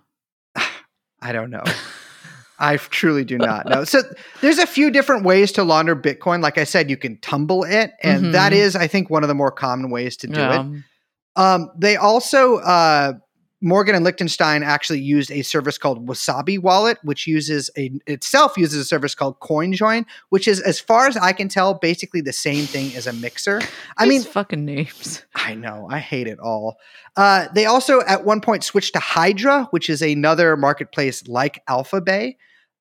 [1.21, 1.63] I don't know.
[2.63, 3.83] I truly do not know.
[3.83, 4.01] So
[4.41, 6.41] there's a few different ways to launder Bitcoin.
[6.41, 8.55] Like I said, you can tumble it, and that Mhm.
[8.57, 10.59] is, I think, one of the more common ways to do it.
[10.59, 10.83] Um,
[11.35, 13.13] Um, they also uh,
[13.59, 18.79] Morgan and Lichtenstein actually used a service called Wasabi Wallet, which uses a itself uses
[18.79, 22.65] a service called CoinJoin, which is, as far as I can tell, basically the same
[22.65, 23.61] thing as a mixer.
[23.97, 25.23] I mean, fucking names.
[25.33, 25.87] I know.
[25.89, 26.75] I hate it all.
[27.15, 32.35] Uh, they also at one point switched to Hydra, which is another marketplace like Alphabay.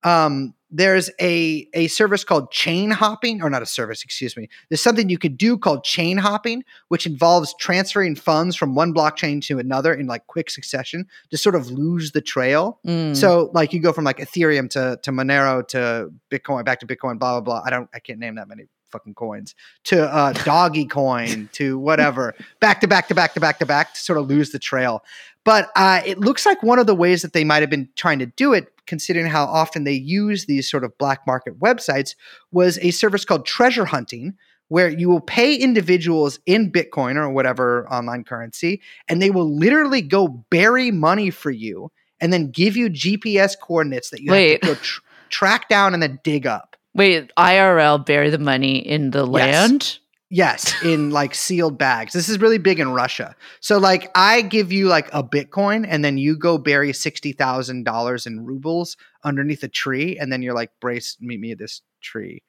[0.05, 4.49] Um, there's a a service called chain hopping, or not a service, excuse me.
[4.71, 9.43] There's something you could do called chain hopping, which involves transferring funds from one blockchain
[9.43, 12.81] to another in like quick succession to sort of lose the trail.
[12.87, 13.15] Mm.
[13.15, 17.19] So like you go from like Ethereum to to Monero to Bitcoin back to Bitcoin,
[17.19, 17.63] blah blah blah.
[17.65, 22.35] I don't I can't name that many fucking coins to uh doggy coin to whatever
[22.61, 25.03] back to back to back to back to back to sort of lose the trail.
[25.45, 28.21] But uh, it looks like one of the ways that they might have been trying
[28.21, 32.15] to do it, considering how often they use these sort of black market websites,
[32.53, 34.35] was a service called treasure hunting,
[34.69, 40.01] where you will pay individuals in Bitcoin or whatever online currency, and they will literally
[40.01, 41.91] go bury money for you
[42.21, 44.53] and then give you GPS coordinates that you Wait.
[44.53, 46.72] have to go tr- track down and then dig up.
[46.95, 49.99] Wait, IRL bury the money in the land?
[50.29, 52.15] Yes, in like sealed bags.
[52.15, 53.37] This is really big in Russia.
[53.61, 57.85] So like I give you like a Bitcoin and then you go bury sixty thousand
[57.85, 61.83] dollars in rubles underneath a tree, and then you're like, Brace, meet me at this
[62.01, 62.43] tree.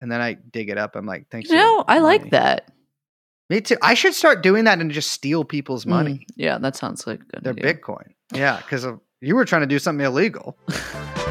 [0.00, 0.96] And then I dig it up.
[0.96, 1.50] I'm like, thanks.
[1.50, 2.72] Know, I like money." that.
[3.48, 3.76] Me too.
[3.80, 6.14] I should start doing that and just steal people's money.
[6.14, 7.74] Mm, yeah, that sounds like good Their idea.
[7.74, 8.08] Bitcoin.
[8.32, 8.86] Yeah, because
[9.20, 10.58] you were trying to do something illegal.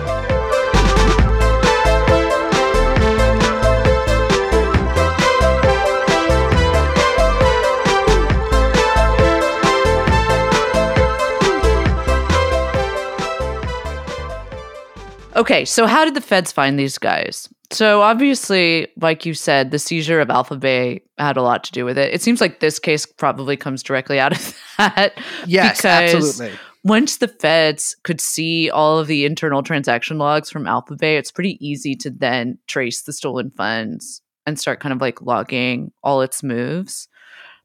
[15.36, 17.50] Okay, so how did the feds find these guys?
[17.72, 21.98] So obviously, like you said, the seizure of AlphaBay had a lot to do with
[21.98, 22.14] it.
[22.14, 25.18] It seems like this case probably comes directly out of that.
[25.48, 26.58] Yes, absolutely.
[26.84, 31.58] Once the feds could see all of the internal transaction logs from AlphaBay, it's pretty
[31.66, 36.44] easy to then trace the stolen funds and start kind of like logging all its
[36.44, 37.08] moves.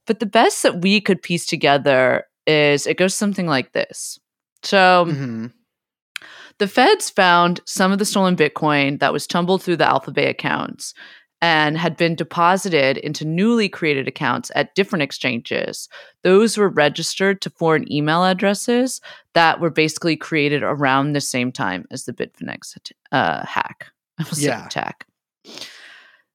[0.07, 4.19] But the best that we could piece together is it goes something like this.
[4.63, 5.53] So Mhm.
[6.59, 10.93] The feds found some of the stolen Bitcoin that was tumbled through the AlphaBay accounts
[11.41, 15.89] and had been deposited into newly created accounts at different exchanges.
[16.25, 19.01] Those were registered to foreign email addresses
[19.35, 22.77] that were basically created around the same time as the Bitfinex
[23.13, 23.87] uh, hack.
[24.19, 24.67] I almost said Yeah.
[24.67, 25.07] attack.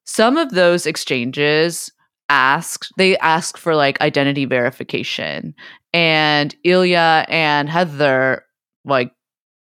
[0.05, 1.91] Some of those exchanges
[2.29, 5.53] asked they asked for like identity verification
[5.91, 8.45] and Ilya and Heather
[8.85, 9.11] like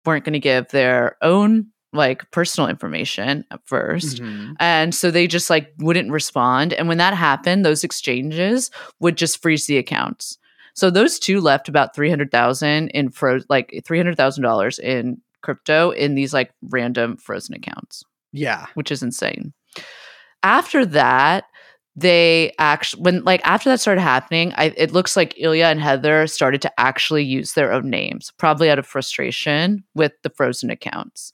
[0.06, 4.56] weren't going to give their own like personal information at 1st Mhm.
[4.58, 9.40] and so they just like wouldn't respond and when that happened those exchanges would just
[9.40, 10.36] freeze the accounts
[10.74, 16.50] so those two left about 300,000 in fro- like $300,000 in crypto in these like
[16.62, 18.02] random frozen accounts
[18.32, 18.66] Yeah.
[18.74, 19.52] which is insane.
[20.42, 21.44] After that,
[21.96, 26.26] they actually when like after that started happening I, it looks like ilya and heather
[26.26, 31.32] started to actually use their own names probably out of frustration with the frozen accounts.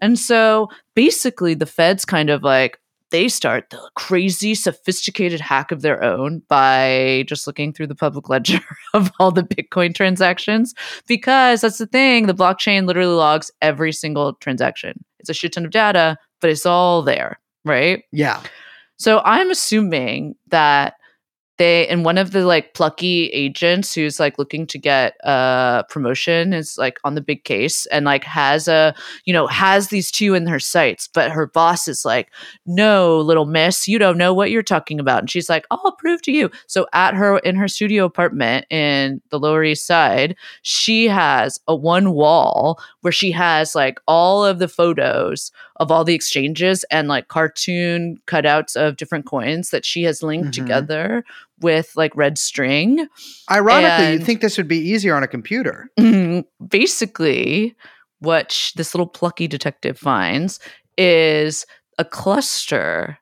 [0.00, 2.78] And so basically the feds kind of like
[3.10, 8.28] they start the crazy sophisticated hack of their own by just looking through the public
[8.28, 8.60] ledger
[8.94, 10.74] of all the bitcoin transactions
[11.06, 15.04] because that's the thing the blockchain literally logs every single transaction.
[15.20, 18.04] It's a shit ton of data but it's all there right?
[18.12, 18.42] Yeah.
[19.00, 20.96] So I'm assuming that
[21.56, 26.52] they and one of the like plucky agents who's like looking to get a promotion
[26.52, 28.94] is like on the big case and like has a
[29.24, 32.30] you know has these two in her sights but her boss is like
[32.64, 35.20] no little miss you don't know what you're talking about.
[35.20, 36.50] And she's like i'll prove to you.
[36.66, 41.74] So at her in her studio apartment in the lower east side she has a
[41.74, 47.08] one wall where she has like all of the photos of all the exchanges and
[47.08, 50.52] like cartoon cutouts of different coins that she has linked Mhm.
[50.52, 51.24] together
[51.60, 53.06] with like red string.
[53.50, 55.88] Ironically, you'd think this would be easier on a computer.
[56.66, 57.74] Basically,
[58.20, 60.60] what sh- this little plucky detective finds
[60.98, 61.66] is
[61.98, 63.18] a cluster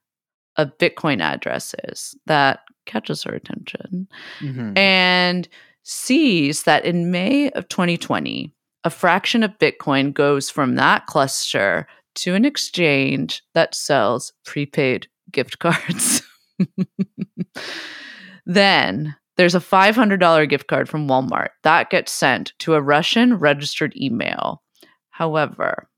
[0.57, 4.09] of Bitcoin addresses that catches her attention
[4.41, 4.77] Mhm.
[4.77, 5.49] and
[5.85, 8.53] sees that in May of 2020,
[8.89, 15.59] a fraction of Bitcoin goes from that cluster to an exchange that sells prepaid gift
[15.59, 16.23] cards.
[18.47, 23.95] then there's a $500 gift card from Walmart that gets sent to a Russian registered
[23.95, 24.63] email.
[25.11, 25.91] However,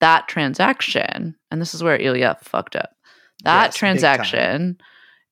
[0.00, 2.90] that transaction, and this is where Ilya fucked up,
[3.44, 4.78] that Yes, transaction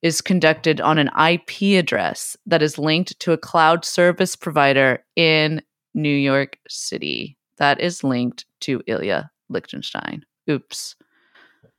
[0.02, 5.60] is conducted on an IP address that is linked to a cloud service provider in
[5.96, 10.24] New York City that is linked to Ilya Lichtenstein.
[10.48, 10.94] Oops.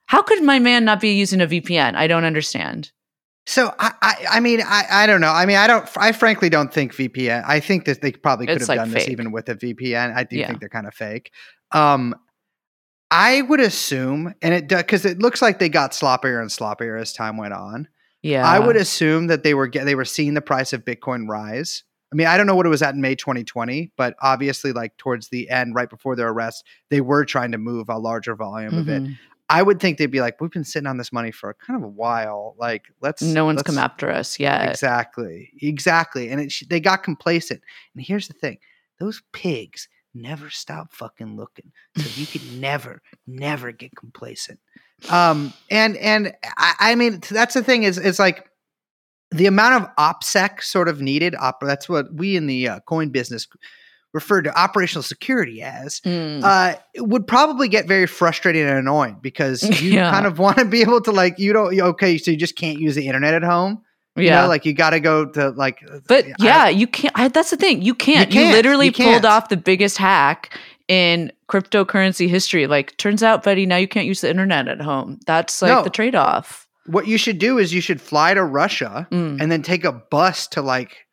[0.07, 1.95] How could my man not be using a VPN?
[1.95, 2.91] I don't understand.
[3.45, 5.31] So I, I, I mean, I, I don't know.
[5.31, 5.87] I mean, I don't.
[5.95, 7.43] I frankly don't think VPN.
[7.47, 10.13] I think that they probably could It's, have like, done this even with a VPN.
[10.15, 10.47] I do Yeah.
[10.47, 11.31] think they're kind of fake.
[11.71, 12.13] Um,
[13.09, 16.99] I would assume, and it does because it looks like they got sloppier and sloppier
[16.99, 17.87] as time went on.
[18.21, 18.45] Yeah.
[18.45, 21.83] I would assume that they were get, they were seeing the price of Bitcoin rise.
[22.11, 24.95] I mean, I don't know what it was at in May 2020, but obviously, like
[24.97, 28.77] towards the end, right before their arrest, they were trying to move a larger volume
[28.77, 29.03] of it.
[29.03, 29.17] Mhm.
[29.49, 31.83] I would think they'd be like, "We've been sitting on this money for kind of
[31.83, 32.55] a while.
[32.57, 34.69] Like, let's." No one's let's- come after us yet.
[34.69, 37.61] Exactly, exactly, and it, they got complacent.
[37.95, 38.57] And here's the thing:
[38.99, 41.71] those pigs never stop fucking looking.
[41.97, 44.59] So you could never, never get complacent.
[45.09, 48.49] Um, and and I, I mean, that's the thing is, is like
[49.31, 51.35] the amount of opsec sort of needed.
[51.35, 53.47] Op, that's what we in the uh, coin business
[54.13, 55.99] refer to operational security as.
[56.01, 56.41] Mm.
[56.43, 60.09] Uh, would probably get very frustrating and annoying because you Yeah.
[60.11, 62.79] kind of want to be able to like you don't okay, so you just can't
[62.79, 63.83] use the internet at home.
[64.15, 64.41] You yeah.
[64.43, 65.79] know, like you got to go to like.
[66.07, 67.13] But I- yeah, you can't.
[67.15, 67.83] I, that's the thing.
[67.83, 68.31] You can't.
[68.33, 68.55] You, can't.
[68.55, 69.25] literally You pulled can't.
[69.25, 70.57] off the biggest hack
[70.87, 72.65] in cryptocurrency history.
[72.65, 75.19] Like, turns out, buddy, now you can't use the internet at home.
[75.27, 75.83] That's like No.
[75.83, 76.66] the trade off.
[76.87, 79.41] What you should do is you should fly to Russia Mm.
[79.41, 81.05] and then take a bus to like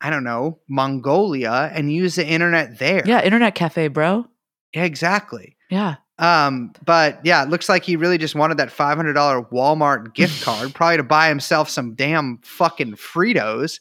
[0.00, 3.02] I- don't know Mongolia and use the internet there.
[3.06, 4.26] Yeah, internet cafe, bro.
[4.74, 5.56] Yeah, exactly.
[5.70, 5.96] Yeah.
[6.18, 10.12] Um, but yeah, it looks like he really just wanted that five hundred dollar Walmart
[10.14, 13.80] gift card, probably to buy himself some damn fucking Fritos,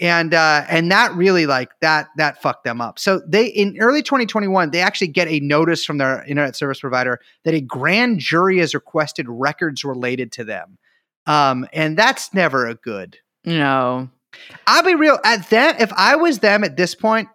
[0.00, 2.98] and uh, and that really like that that fucked them up.
[2.98, 6.56] So they in early twenty twenty one, they actually get a notice from their internet
[6.56, 10.78] service provider that a grand jury has requested records related to them,
[11.26, 13.18] um, and that's never a good.
[13.44, 14.08] No.
[14.66, 15.76] I'll be real at them.
[15.78, 17.28] If I was them at this point,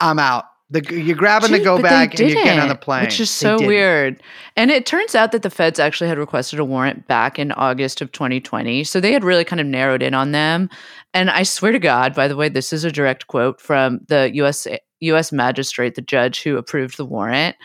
[0.00, 0.46] I'm out.
[0.72, 3.58] The, you're grabbing the go bag and you're getting on the plane, Which is so
[3.58, 4.22] weird.
[4.56, 8.00] And it turns out that the feds actually had requested a warrant back in August
[8.00, 8.84] of 2020.
[8.84, 10.70] So they had really kind of narrowed in on them.
[11.12, 14.30] And I swear to God, by the way, this is a direct quote from the
[14.34, 14.66] US
[15.00, 17.56] US magistrate, the judge who approved the warrant.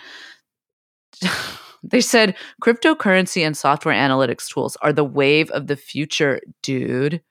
[1.84, 7.22] they said cryptocurrency and software analytics tools are the wave of the future, dude.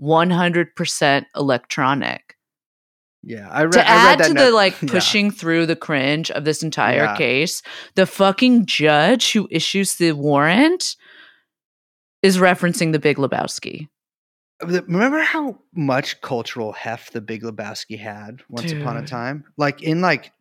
[0.00, 2.36] 100% electronic
[3.22, 3.72] Yeah, I read.
[3.74, 3.84] That.
[3.84, 4.44] To I add to note.
[4.46, 4.88] the like Yeah.
[4.90, 7.16] pushing through the cringe of this entire Yeah.
[7.16, 7.62] case,
[7.94, 10.96] the fucking judge who issues the warrant
[12.22, 13.88] is referencing the Big Lebowski.
[14.64, 19.44] Remember how much cultural heft the Big Lebowski had once upon a time?
[19.56, 20.32] Like in like,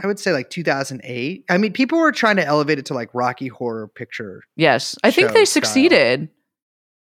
[0.00, 1.44] I would say like 2008.
[1.50, 4.42] I mean, people were trying to elevate it to like Rocky Horror Picture.
[4.56, 5.62] Yes, I think they style.
[5.62, 6.28] succeeded.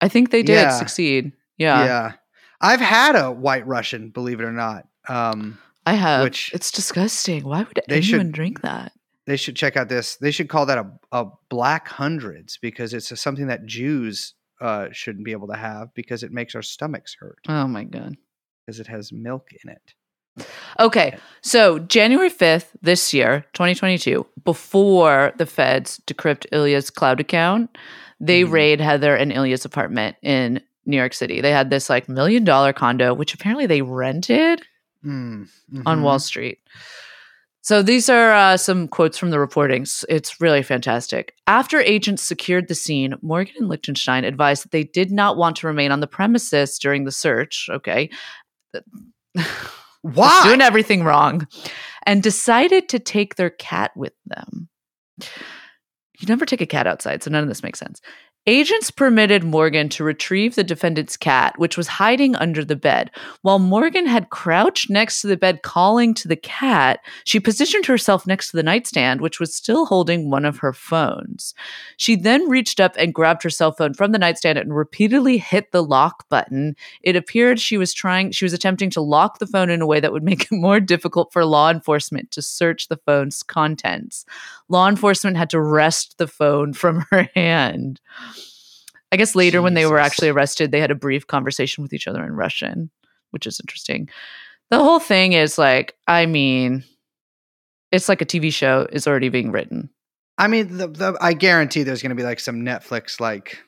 [0.01, 0.71] I think they did Yeah.
[0.79, 1.33] succeed.
[1.59, 2.13] Yeah, Yeah.
[2.61, 4.87] I've had a White Russian, believe it or not.
[5.09, 6.23] Um, I have.
[6.25, 7.45] Which- it's disgusting.
[7.45, 8.93] Why would They anyone should- drink that?
[9.27, 10.17] they should check out this.
[10.17, 14.89] They should call that a, a Black Hundreds because it's a, something that Jews uh,
[14.93, 18.17] shouldn't be able to have because it makes our stomachs hurt Oh my god.
[18.65, 19.95] because it has milk in it.
[20.79, 27.79] Okay, so January 5th this year, 2022, before the feds decrypt Ilya's cloud account,
[28.21, 28.51] they Mhm.
[28.51, 31.41] raid Heather and Ilya's apartment in New York City.
[31.41, 34.63] They had this like million dollar condo, which apparently they rented
[35.05, 35.49] Mm,
[35.87, 36.03] on.
[36.03, 36.59] Wall Street.
[37.67, 40.05] So these are uh, some quotes from the reportings.
[40.09, 41.35] It's really fantastic.
[41.49, 45.67] After agents secured the scene, Morgan and Lichtenstein advised that they did not want to
[45.67, 47.69] remain on the premises during the search.
[47.69, 48.09] Okay.
[50.03, 50.43] Why?
[50.45, 51.49] Doing everything wrong,
[52.05, 54.69] and decided to take their cat with them.
[56.21, 58.01] You never take a cat outside, so none of this makes sense.
[58.49, 63.11] Agents permitted Morgan to retrieve the defendant's cat, which was hiding under the bed.
[63.43, 68.25] While Morgan had crouched next to the bed calling to the cat, she positioned herself
[68.25, 71.55] next to the nightstand, which was still holding one of her phones.
[71.97, 75.73] She then reached up and grabbed her cell phone from the nightstand and repeatedly hit
[75.73, 76.77] the lock button.
[77.03, 79.99] It appeared she was trying, she was attempting to lock the phone in a way
[79.99, 84.25] that would make it more difficult for law enforcement to search the phone's contents.
[84.69, 88.01] Law enforcement had to wrest the phone from her hand.
[89.13, 92.09] I guess later, when they were actually arrested, they had a brief conversation with each
[92.09, 92.91] other in Russian,
[93.31, 94.09] which is interesting.
[94.71, 96.85] The whole thing is like, I mean,
[97.93, 99.91] it's like a TV show is already being written.
[100.39, 103.59] I mean, the, the, I guarantee there's going to be like some Netflix like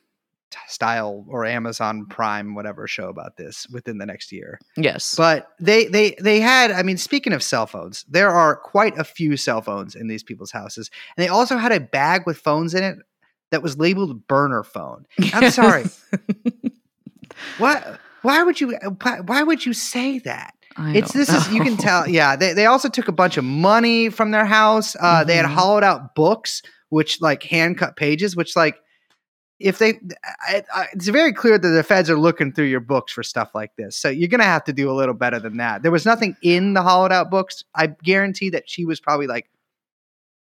[0.67, 4.59] style or Amazon Prime whatever show about this within the next year.
[4.77, 5.15] Yes.
[5.15, 6.71] But they they they had.
[6.71, 10.23] I mean, speaking of cell phones, there are quite a few cell phones in these
[10.23, 12.99] people's houses, and they also had a bag with phones in it
[13.51, 15.07] that was labeled burner phone.
[15.33, 15.85] I'm sorry.
[17.59, 18.01] What?
[18.23, 18.77] Why would you?
[19.03, 20.55] Why, why would you say that?
[20.77, 22.09] I It's this is you can tell.
[22.09, 24.97] Yeah, they they also took a bunch of money from their house.
[25.01, 25.55] Uh, They had Mhm.
[25.55, 28.77] hollowed out books, which like hand cut pages, which like
[29.61, 29.99] if they,
[30.49, 33.51] I, I, it's very clear that the feds are looking through your books for stuff
[33.57, 33.97] like this.
[33.97, 35.83] So you're gonna have to do a little better than that.
[35.83, 37.65] There was nothing in the hollowed out books.
[37.75, 39.49] I guarantee that she was probably like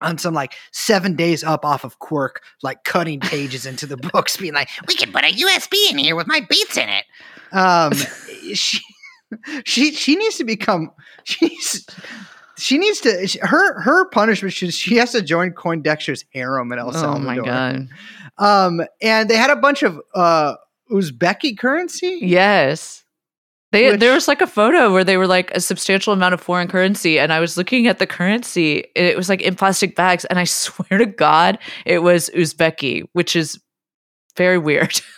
[0.03, 4.37] on some like seven days up off of quirk, like cutting pages into the books,
[4.37, 7.05] being like, We can put a USB in here with my beats in it.
[7.53, 7.93] um,
[8.55, 8.81] she
[9.65, 10.91] she she needs to become
[11.25, 11.87] she's
[12.59, 16.79] she needs to she- her her punishment should she has to join Coindexter's harem in
[16.79, 17.25] El Oh Salvador.
[17.25, 17.89] my god.
[18.39, 20.55] Um, and they had a bunch of uh
[20.91, 22.19] Uzbeki currency.
[22.23, 23.05] Yes.
[23.73, 26.41] They, Which- there was like a photo where they were like a substantial amount of
[26.41, 28.85] foreign currency, and I was looking at the currency.
[28.95, 33.35] It was like in plastic bags, and I swear to God, it was Uzbeki, which
[33.35, 33.59] is
[34.37, 35.01] very weird.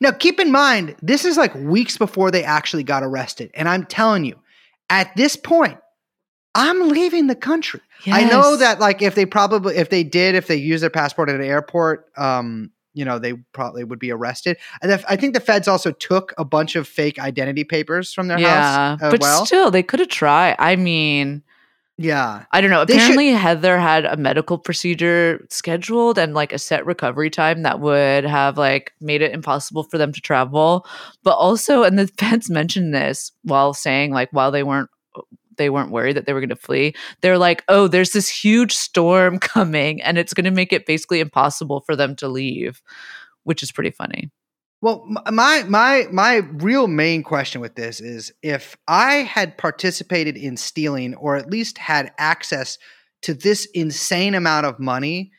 [0.00, 3.84] Now, keep in mind, this is like weeks before they actually got arrested, and I'm
[3.84, 4.38] telling you,
[4.88, 5.76] at this point,
[6.54, 7.80] I'm leaving the country.
[8.06, 11.30] I know that like if they probably if they did if they use their passport
[11.30, 14.56] at an airport, um, you know, they probably would be arrested.
[14.82, 18.38] And I think the feds also took a bunch of fake identity papers from their
[18.38, 19.46] yeah, house as but well.
[19.46, 20.56] still, they could have tried.
[20.58, 21.42] I mean,
[21.98, 22.44] yeah.
[22.52, 22.84] I don't know.
[22.84, 27.62] They should- Apparently, Heather had a medical procedure scheduled and like a set recovery time
[27.62, 30.86] that would have like made it impossible for them to travel.
[31.22, 34.90] But also, and the feds mentioned this while saying like while they weren't
[35.56, 36.94] they weren't worried that they were going to flee.
[37.20, 41.20] They're like, oh, there's this huge storm coming, and it's going to make it basically
[41.20, 42.82] impossible for them to leave,
[43.44, 44.30] which is pretty funny.
[44.80, 50.56] Well, my my my real main question with this is if I had participated in
[50.56, 52.78] stealing or at least had access
[53.22, 55.30] to this insane amount of money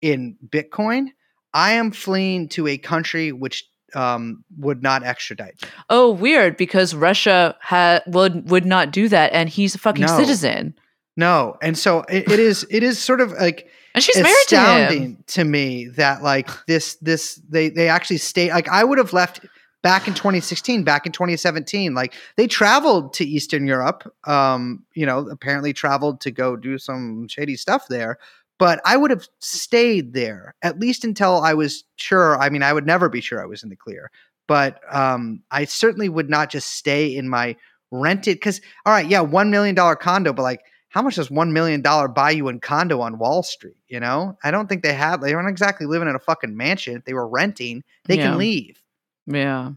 [0.00, 1.08] in Bitcoin,
[1.52, 5.62] I am fleeing to a country which um, would not extradite.
[5.90, 10.16] Oh, weird, because Russia ha- would would not do that, and he's a fucking No.
[10.16, 10.74] citizen,
[11.16, 14.56] No, and so it, it is it is sort of like and she's married to
[14.56, 19.12] astounding to, me that like this this they they actually stay like I would have
[19.12, 19.40] left
[19.82, 25.28] back in 2016 back in 2017 like they traveled to Eastern Europe um you know
[25.28, 28.16] apparently traveled to go do some shady stuff there
[28.58, 32.72] but I would have stayed there at least until I was sure I mean I
[32.72, 34.10] would never be sure I was in the clear
[34.48, 37.56] but um I certainly would not just stay in my
[37.90, 40.60] rented cuz all right yeah 1 million dollar condo but like
[40.90, 43.78] how much does one million dollar buy you in condo on Wall Street?
[43.88, 45.22] You know, I don't think they have.
[45.22, 46.96] They weren't exactly living in a fucking mansion.
[46.96, 48.24] If they were renting, they Yeah.
[48.28, 48.82] can leave.
[49.26, 49.70] Yeah.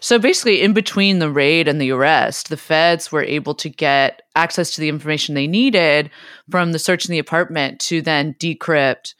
[0.00, 4.22] So basically, in between the raid and the arrest, the feds were able to get
[4.34, 6.10] access to the information they needed
[6.50, 9.14] from the search in the apartment to then decrypt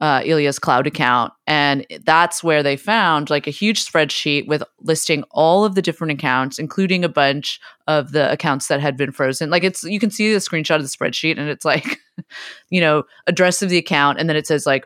[0.00, 1.32] uh, Ilya's cloud account.
[1.46, 6.12] And that's where they found like a huge spreadsheet with listing all of the different
[6.12, 9.50] accounts, including a bunch of the accounts that had been frozen.
[9.50, 12.00] Like it's, you can see the screenshot of the spreadsheet and it's like,
[12.70, 14.18] you know, address of the account.
[14.18, 14.84] And then it says like,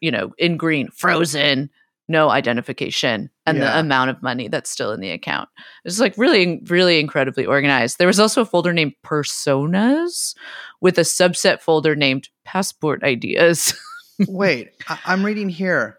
[0.00, 1.70] you know, in green, frozen,
[2.10, 3.72] no identification and Yeah.
[3.72, 5.48] the amount of money that's still in the account.
[5.84, 7.98] It's like really, really incredibly organized.
[7.98, 10.34] There was also a folder named Personas
[10.80, 13.72] with a subset folder named Passport Ideas.
[14.28, 15.96] Wait, I- I'm reading here.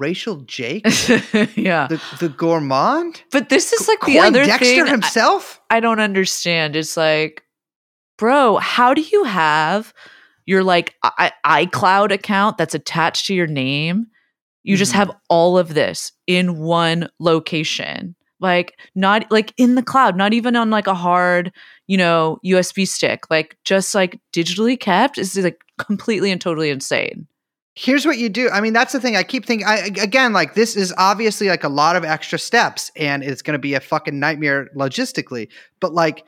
[0.00, 0.84] Rachel Jake,
[1.56, 1.88] yeah.
[1.88, 5.60] the the gourmand, But this is like the other Dexter thing I- himself.
[5.70, 6.76] I don't understand.
[6.76, 7.42] It's like,
[8.16, 9.92] bro, how do you have
[10.46, 14.06] your like I- iCloud account that's attached to your name?
[14.68, 14.96] You just Mhm.
[14.96, 18.14] have all of this in one location.
[18.40, 21.50] Like not like in the cloud, not even on like a hard,
[21.88, 23.24] you know, USB stick.
[23.30, 27.26] Like just like digitally kept is like completely and totally insane.
[27.74, 28.48] Here's what you do.
[28.50, 29.16] I mean, that's the thing.
[29.16, 29.66] I keep thinking.
[29.66, 33.54] I again, like this is obviously like a lot of extra steps, and it's going
[33.54, 35.48] to be a fucking nightmare logistically.
[35.80, 36.24] But like,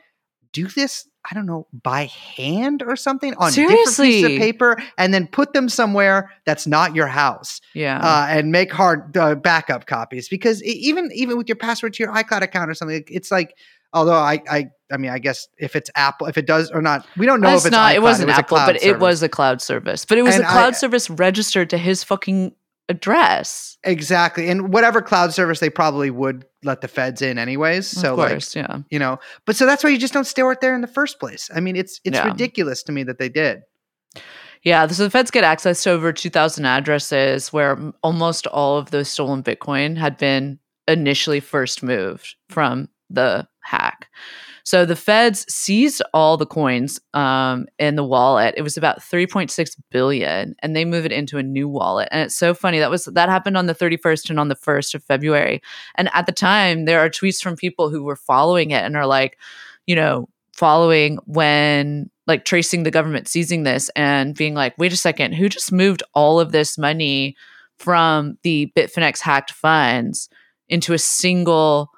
[0.53, 1.07] do this.
[1.29, 4.35] I don't know by hand or something on different pieces Seriously.
[4.35, 7.61] of paper, and then put them somewhere that's not your house.
[7.75, 7.99] Yeah.
[7.99, 12.11] uh, and make hard uh, backup copies because even even with your password to your
[12.13, 13.55] iCloud account or something, it's like.
[13.93, 17.05] Although I, I, I mean, I guess if it's Apple, if it does or not,
[17.17, 17.91] we don't know That's if it's not.
[17.91, 17.95] iCloud.
[17.97, 20.05] it wasn't was Apple, but it was a cloud service.
[20.05, 22.53] But it was And a cloud I- service registered to his fucking
[22.87, 23.77] address.
[23.83, 27.87] exactly, and whatever cloud service they probably would let the feds in anyways.
[27.87, 28.79] So of like, yeah.
[28.89, 31.19] you know, but so that's why you just don't store it there in the first
[31.19, 31.49] place.
[31.53, 32.27] I mean, it's it's Yeah.
[32.27, 33.61] ridiculous to me that they did.
[34.63, 39.09] Yeah, so the feds get access to over 2,000 addresses where almost all of those
[39.09, 43.47] stolen Bitcoin had been initially first moved from the.
[44.63, 48.53] So the feds seized all the coins um, in the wallet.
[48.57, 52.09] It was about 3.6 billion, and they move it into a new wallet.
[52.11, 54.95] And it's so funny that was that happened on the 31st and on the 1st
[54.95, 55.61] of February.
[55.95, 59.07] And at the time, there are tweets from people who were following it and are
[59.07, 59.37] like,
[59.87, 64.97] you know, following when like tracing the government seizing this and being like, wait a
[64.97, 67.35] second, who just moved all of this money
[67.77, 70.29] from the Bitfinex hacked funds
[70.69, 71.89] into a single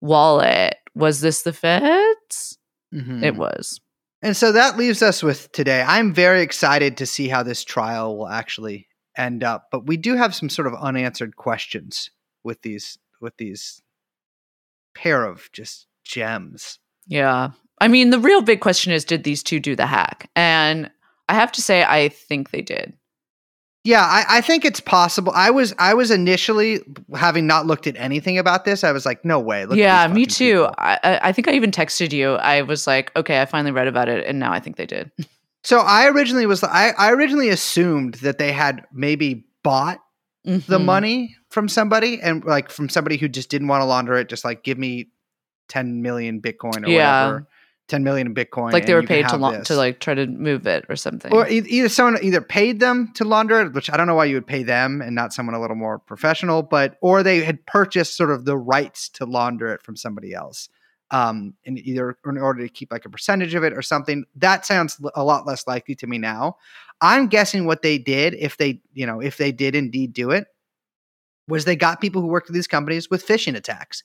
[0.00, 0.74] wallet?
[0.94, 2.58] Was this the feds?
[2.92, 3.22] Mhm.
[3.22, 3.80] It was.
[4.22, 5.82] And so that leaves us with today.
[5.82, 10.16] I'm very excited to see how this trial will actually end up, but we do
[10.16, 12.10] have some sort of unanswered questions
[12.44, 13.82] with these with these
[14.94, 16.78] pair of just gems.
[17.06, 17.50] Yeah.
[17.80, 20.30] I mean, the real big question is did these two do the hack?
[20.36, 20.90] And
[21.28, 22.94] I have to say, I think they did.
[23.82, 25.32] Yeah, I, I think it's possible.
[25.34, 26.80] I was I was initially
[27.14, 28.84] having not looked at anything about this.
[28.84, 29.64] I was like, no way.
[29.64, 30.60] Look yeah, me too.
[30.64, 30.74] people.
[30.76, 32.32] I, I think I even texted you.
[32.34, 35.10] I was like, okay, I finally read about it, and now I think they did.
[35.64, 40.00] So I originally was I, I originally assumed that they had maybe bought
[40.44, 40.84] the Mhm.
[40.84, 44.44] money from somebody and like from somebody who just didn't want to launder it, just
[44.44, 45.08] like give me
[45.68, 47.24] 10 million Bitcoin or Yeah.
[47.24, 47.48] whatever.
[47.90, 48.72] 10 million in Bitcoin.
[48.72, 49.68] like they were paid to this.
[49.68, 51.32] to like try to move it or something.
[51.32, 54.36] or either someone either paid them to launder it, which I don't know why you
[54.36, 58.16] would pay them and not someone a little more professional, but or they had purchased
[58.16, 60.68] sort of the rights to launder it from somebody else.
[61.12, 64.22] Um, in either in order to keep like a percentage of it or something.
[64.36, 66.56] That sounds a lot less likely to me now.
[67.00, 70.46] I'm guessing what they did, if they, you know, if they did indeed do it,
[71.48, 74.04] was they got people who worked at these companies with phishing attacks.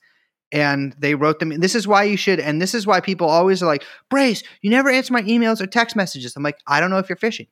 [0.52, 1.50] And they wrote them.
[1.60, 4.70] This is why you should, and this is why people always are like, Brace, you
[4.70, 6.36] never answer my emails or text messages.
[6.36, 7.48] I'm like, I don't know if you're phishing.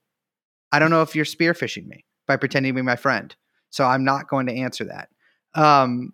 [0.72, 3.36] I don't know if you're spear phishing me by pretending to be my friend.
[3.70, 5.10] So I'm not going to answer that.
[5.56, 6.14] Um,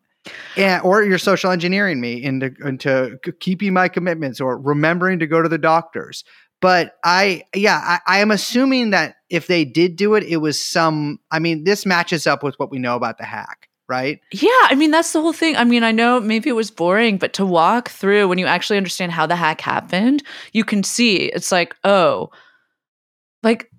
[0.57, 5.41] and, or you're social engineering me into into keeping my commitments or remembering to go
[5.41, 6.23] to the doctors.
[6.61, 10.63] But I, yeah, I, I am assuming that if they did do it, it was
[10.63, 11.19] some.
[11.31, 14.21] I mean, this matches up with what we know about the hack, right?
[14.31, 15.57] yeah, I mean that's the whole thing.
[15.57, 18.77] I mean, I know maybe it was boring, but to walk through when you actually
[18.77, 22.29] understand how the hack happened, you can see it's like, oh,
[23.43, 23.69] like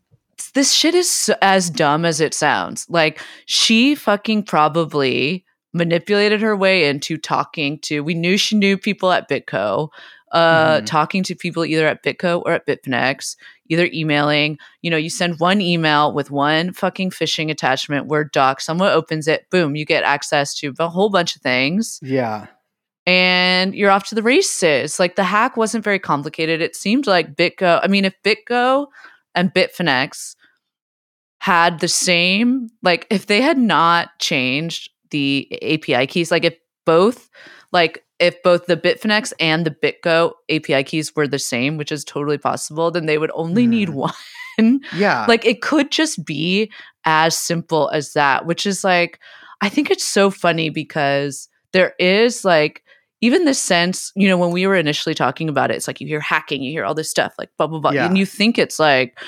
[0.55, 2.87] this shit is as dumb as it sounds.
[2.89, 8.01] Like she fucking probably manipulated her way into talking to.
[8.01, 9.89] We knew she knew people at BitGo.
[10.33, 10.87] Uh, Mhm.
[10.87, 13.35] talking to people either at BitGo or at Bitfinex,
[13.69, 14.59] either emailing.
[14.81, 18.61] You know, you send one email with one fucking phishing attachment, Word doc.
[18.61, 22.47] Someone opens it, boom, you get access to a whole bunch of things Yeah.
[23.07, 25.01] and you're off to the races.
[25.01, 26.61] Like the hack wasn't very complicated.
[26.63, 27.81] It seemed like BitGo.
[27.83, 28.87] I mean, if BitGo
[29.35, 30.37] and Bitfinex
[31.41, 36.55] had the same, like if they had not changed the API keys, like if
[36.87, 37.31] both,
[37.73, 42.05] like if both the Bitfinex and the BitGo API keys were the same, which is
[42.05, 43.95] totally possible, then they would only need Mhm.
[43.95, 44.13] one.
[44.95, 45.25] Yeah.
[45.27, 46.71] like it could just be
[47.07, 49.19] as simple as that which is like
[49.63, 52.83] i think it's so funny because there is like
[53.23, 56.07] even the sense you know when we were initially talking about it it's like you
[56.07, 58.05] hear hacking you hear all this stuff like blah blah blah Yeah.
[58.05, 59.19] and you think it's like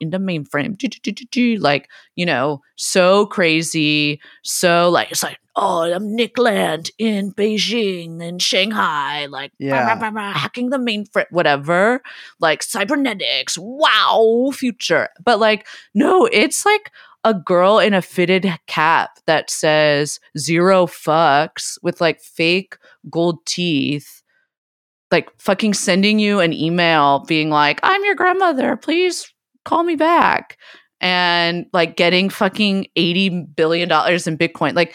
[0.00, 5.38] in the mainframe, do, do, do, like you know, so crazy, so like it's like
[5.56, 9.84] oh, I'm Nick Land in Beijing and Shanghai, like Yeah.
[9.84, 12.02] blah, blah, blah, hacking the mainframe, whatever,
[12.38, 15.08] like cybernetics, wow, future.
[15.22, 16.90] But like, no, it's like
[17.24, 22.78] a girl in a fitted cap that says zero fucks with like fake
[23.10, 24.19] gold teeth,
[25.10, 29.32] like fucking sending you an email being like, I'm your grandmother, please
[29.64, 30.58] call me back.
[31.00, 34.74] And like getting fucking $80 billion in Bitcoin.
[34.74, 34.94] Like,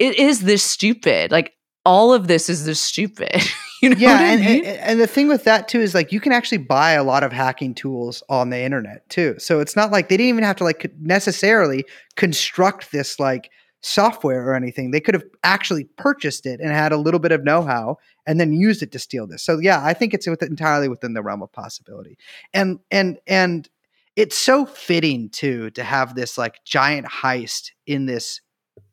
[0.00, 1.30] it is this stupid.
[1.30, 1.54] Like,
[1.84, 3.36] all of this is this stupid.
[3.82, 4.64] you know yeah, what I and, mean?
[4.64, 7.22] and and the thing with that too is like you can actually buy a lot
[7.22, 9.34] of hacking tools on the internet too.
[9.38, 11.84] So it's not like they didn't even have to like necessarily
[12.16, 13.50] construct this like
[13.84, 14.90] software or anything.
[14.90, 18.52] They could have actually purchased it and had a little bit of know-how and then
[18.52, 19.42] used it to steal this.
[19.42, 22.16] So yeah, I think it's with, entirely within the realm of possibility.
[22.54, 23.68] And and and
[24.16, 28.40] it's so fitting too to have this like giant heist in this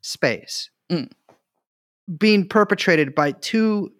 [0.00, 1.10] space Mm.
[2.18, 3.92] being perpetrated by two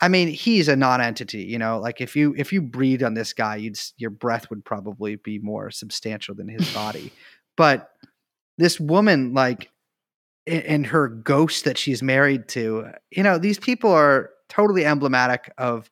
[0.00, 1.78] I mean, he's a non-entity, you know.
[1.78, 5.38] Like if you if you breathed on this guy, you'd your breath would probably be
[5.38, 7.10] more substantial than his body.
[7.56, 7.92] but
[8.58, 9.70] this woman, like,
[10.46, 15.90] and her ghost that she's married to, you know, these people are totally emblematic of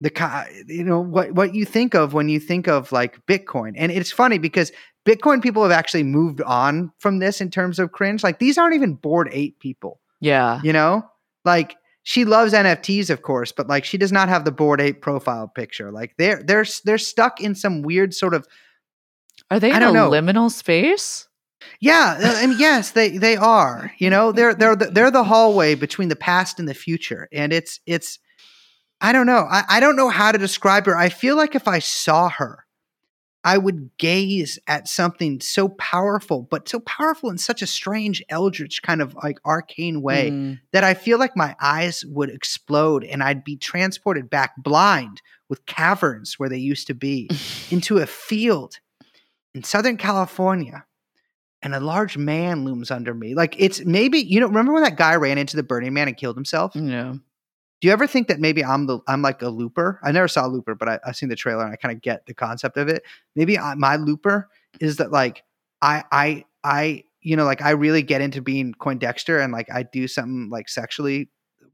[0.00, 3.74] the you know what what you think of when you think of like Bitcoin.
[3.76, 4.72] And it's funny because
[5.04, 8.22] Bitcoin people have actually moved on from this in terms of cringe.
[8.22, 10.60] Like these aren't even Bored Ape people yeah.
[10.62, 11.02] you know
[11.44, 15.00] like she loves nfts of course but like she does not have the Bored Ape
[15.00, 18.46] profile picture like they're they're they're stuck in some weird sort of
[19.50, 20.10] Are they I in a know.
[20.10, 21.26] liminal space?
[21.80, 25.74] Yeah uh, and yes they they are you know they're they're the, they're the hallway
[25.74, 28.18] between the past and the future and it's it's
[29.00, 31.68] i don't know I, I don't know how to describe her i feel like if
[31.68, 32.64] i saw her
[33.44, 38.82] i would gaze at something so powerful but so powerful in such a strange eldritch
[38.82, 40.60] kind of like arcane way Mm.
[40.72, 45.64] that I feel like my eyes would explode and I'd be transported back blind with
[45.66, 47.28] caverns where they used to be
[47.70, 48.78] into a field
[49.54, 50.84] in Southern California.
[51.62, 53.34] And a large man looms under me.
[53.34, 56.16] Like it's maybe, you know, remember when that guy ran into the Burning Man and
[56.16, 56.72] killed himself?
[56.74, 57.14] Yeah.
[57.80, 60.00] Do you ever think that maybe I'm the I'm like a looper?
[60.02, 62.26] I never saw Looper, but I, I've seen the trailer and I kind of get
[62.26, 63.02] the concept of it.
[63.34, 64.48] Maybe I, my looper
[64.80, 65.44] is that like
[65.80, 69.82] I I I you know like I really get into being Coindexter and like I
[69.82, 71.30] do something like sexually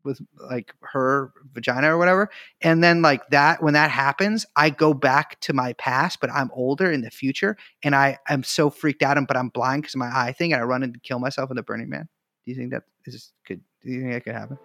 [0.06, 2.30] with like her vagina or whatever,
[2.62, 6.50] and then like that when that happens, I go back to my past, but I'm
[6.54, 9.94] older in the future, and I am so freaked out, and but I'm blind because
[9.94, 12.08] of my eye thing, and I run and kill myself in the Burning Man.
[12.44, 13.60] Do you think that is could?
[13.82, 14.58] Do you think that could happen?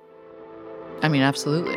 [1.02, 1.76] I mean, absolutely.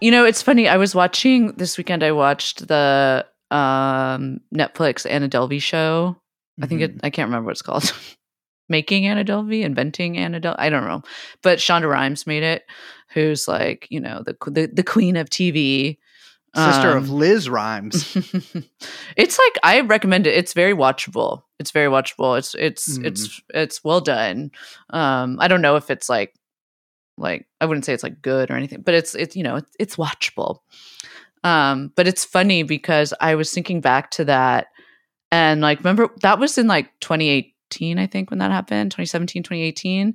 [0.00, 0.68] You know, it's funny.
[0.68, 2.02] I was watching this weekend.
[2.04, 6.16] I watched the um, Netflix Anna Delvey show.
[6.62, 6.96] I think Mm-hmm.
[6.98, 7.00] it.
[7.04, 7.92] I can't remember what it's called.
[8.68, 10.56] Making Anna Delvey, inventing Anna Delvey.
[10.58, 11.02] I don't know,
[11.42, 12.64] but Shonda Rhimes made it.
[13.14, 15.96] Who's like you know the the, the queen of TV,
[16.54, 18.14] sister of Um, Liz Rhymes.
[19.16, 20.34] it's like I recommend it.
[20.34, 21.42] It's very watchable.
[21.58, 22.36] It's very watchable.
[22.38, 23.06] It's it's Mhm.
[23.06, 24.50] it's it's well done.
[24.90, 26.34] Um, I don't know if it's like
[27.18, 29.70] like I wouldn't say it's like good or anything, but it's it's you know it's,
[29.78, 30.60] it's watchable.
[31.44, 34.68] Um, but it's funny because I was thinking back to that
[35.30, 40.14] and like remember that was in like 2018 I think when that happened 2017 2018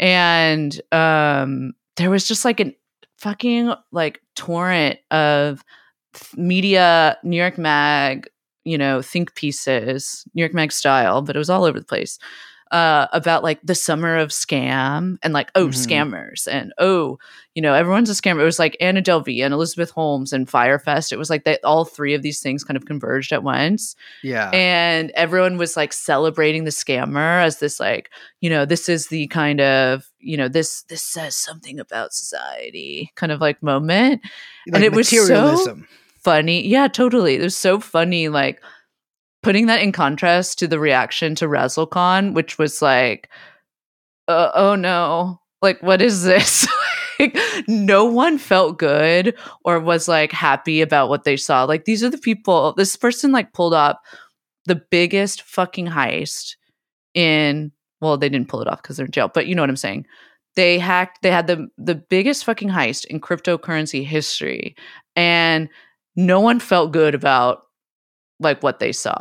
[0.00, 2.74] and um there was just like an
[3.18, 5.64] fucking like torrent of
[6.36, 8.28] media New York Mag
[8.64, 12.18] you know think pieces New York Mag style but it was all over the place
[12.72, 15.86] uh, about like the summer of scam and like oh Mhm.
[15.86, 17.18] scammers and oh
[17.54, 18.40] you know everyone's a scammer.
[18.40, 21.12] It was like Anna Delvey and Elizabeth Holmes and Fyre Fest.
[21.12, 23.94] It was like that all three of these things kind of converged at once.
[24.22, 24.50] Yeah.
[24.54, 29.26] and everyone was like celebrating the scammer as this like you know this is the
[29.28, 34.22] kind of you know this this says something about society kind of like moment.
[34.70, 35.78] Like it was so-
[36.24, 36.66] funny.
[36.66, 37.34] Yeah totally.
[37.36, 38.62] It was so funny like
[39.42, 43.28] putting that in contrast to the reaction to Razzle Khan which was like
[44.28, 45.40] uh, oh no.
[45.60, 46.66] Like what is this?
[47.18, 47.38] Like,
[47.68, 51.62] no one felt good or was like happy about what they saw.
[51.62, 54.02] Like these are the people this person like pulled up
[54.64, 56.56] the biggest fucking heist
[57.14, 57.70] in
[58.00, 59.76] well they didn't pull it off because they're in jail but you know what i'm
[59.76, 60.04] saying.
[60.56, 64.74] They hacked they had the the biggest fucking heist in cryptocurrency history
[65.14, 65.68] and
[66.16, 67.66] no one felt good about
[68.42, 69.16] like what they saw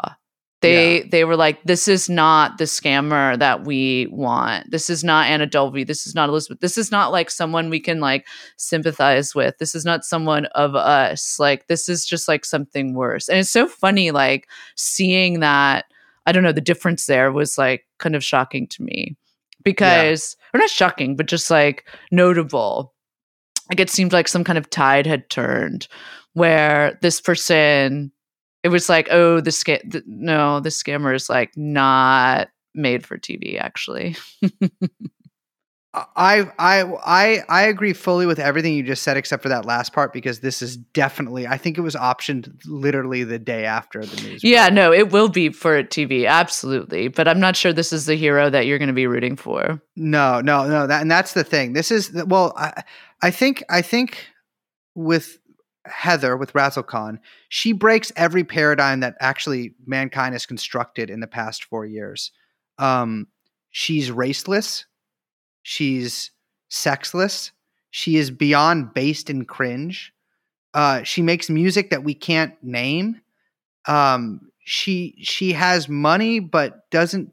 [0.61, 4.69] They they were like, this is not the scammer that we want.
[4.69, 5.87] This is not Anna Delvey.
[5.87, 6.59] This is not Elizabeth.
[6.59, 8.27] This is not like someone we can like
[8.57, 9.57] sympathize with.
[9.57, 11.39] This is not someone of us.
[11.39, 13.27] Like this is just like something worse.
[13.27, 15.85] And it's so funny, like seeing that.
[16.27, 16.51] I don't know.
[16.51, 19.17] The difference there was like kind of shocking to me
[19.63, 22.93] because, or not shocking, but just like notable.
[23.69, 25.87] Like it seemed like some kind of tide had turned
[26.33, 28.11] where this person
[28.63, 29.91] it was like, oh, the scam.
[29.91, 33.59] Th- no, the scammer is like not made for TV.
[33.59, 34.15] Actually,
[35.93, 39.91] I I I I agree fully with everything you just said except for that last
[39.91, 44.21] part because this is definitely I think it was optioned literally the day after the
[44.21, 44.41] news.
[44.43, 47.09] yeah, no, it will be for TV, absolutely.
[47.09, 49.81] But I'm not sure this is the hero that you're going to be rooting for.
[49.97, 50.87] No, no, no.
[50.87, 51.73] That and that's the thing.
[51.73, 52.83] This is well, I
[53.21, 54.27] I think I think
[54.95, 55.39] with
[55.85, 61.27] Heather with Razzle Khan, she breaks every paradigm that actually mankind has constructed in the
[61.27, 62.31] past four years.
[62.77, 63.27] Um,
[63.71, 64.85] she's raceless,
[65.63, 66.31] she's
[66.69, 67.51] sexless,
[67.91, 70.13] she is beyond based and cringe.
[70.73, 73.19] Uh, she makes music that we can't name.
[73.85, 77.31] Um, she she has money, but doesn't.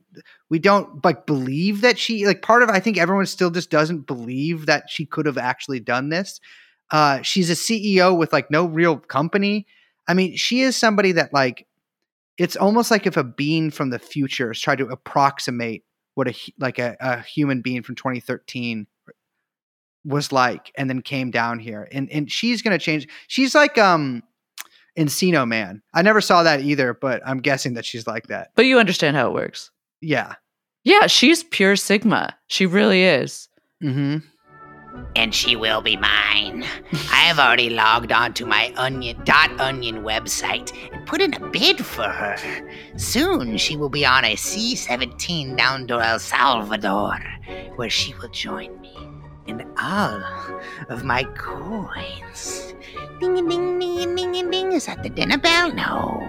[0.49, 2.71] We don't like believe that she like part of.
[2.71, 6.41] I think everyone still just doesn't believe that she could have actually done this.
[6.91, 9.67] Uh, she's a CEO with like no real company.
[10.07, 11.67] I mean, she is somebody that like
[12.39, 15.85] it's almost like if a being from the future has tried to approximate
[16.15, 18.87] what a like a, a human being from 2013
[20.05, 21.89] was like, and then came down here.
[21.93, 23.07] And and she's gonna change.
[23.27, 24.23] She's like um
[24.99, 25.83] Encino Man.
[25.95, 28.51] I never saw that either, but I'm guessing that she's like that.
[28.57, 29.71] But you understand how it works.
[30.01, 30.35] Yeah.
[30.85, 32.37] Yeah, she's pure Sigma.
[32.47, 33.49] She really is.
[33.83, 34.19] Mm-hmm.
[35.17, 36.65] And she will be mine.
[36.93, 41.49] I have already logged on to my onion dot onion website and put in a
[41.51, 42.37] bid for her.
[42.97, 47.19] Soon she will be on a C-17 down to El Salvador,
[47.77, 48.97] where she will join me
[49.47, 50.23] in all
[50.89, 52.75] of my coins.
[53.21, 53.49] Ding ding
[53.79, 54.73] ding ding ding.
[54.73, 55.73] Is that the dinner bell?
[55.73, 56.29] No.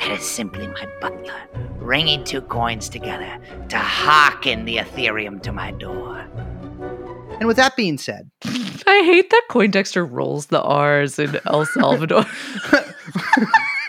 [0.00, 5.70] That is simply my butler ringing two coins together to hearken the Ethereum to my
[5.72, 6.26] door.
[7.38, 12.24] And with that being said, I hate that Coindexter rolls the R's in El Salvador.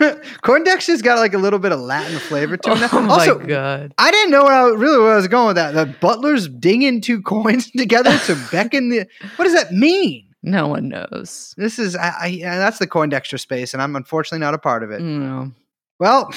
[0.42, 2.88] Corndexter's got like a little bit of Latin flavor to him.
[2.92, 3.94] oh also, my god.
[3.98, 5.74] I didn't know where I, really where I was going with that.
[5.74, 9.06] The butler's dinging two coins together to beckon the.
[9.36, 10.26] What does that mean?
[10.42, 11.54] No one knows.
[11.58, 14.90] This is I, I that's the Coindexter space, and I'm unfortunately not a part of
[14.90, 15.02] it.
[15.02, 15.52] No.
[15.98, 16.32] Well,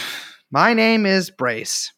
[0.52, 1.93] my name is Brace.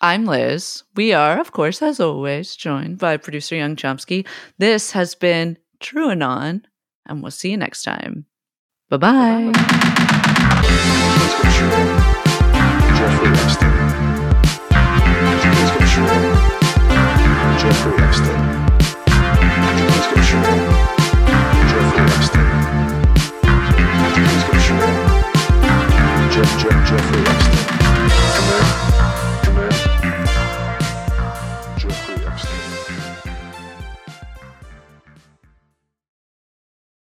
[0.00, 0.84] I'm Liz.
[0.94, 4.26] We are, of course, as always, joined by producer Young Chomsky.
[4.58, 6.64] This has been True Anon,
[7.06, 8.26] and we'll see you next time.
[8.90, 9.52] Bye bye.
[12.96, 13.78] Jeffrey Epstein.
[17.58, 18.38] Jeffrey Epstein.
[21.74, 22.48] Jeffrey Epstein.
[26.30, 27.77] Jeff, Jeff, Jeffrey Epstein.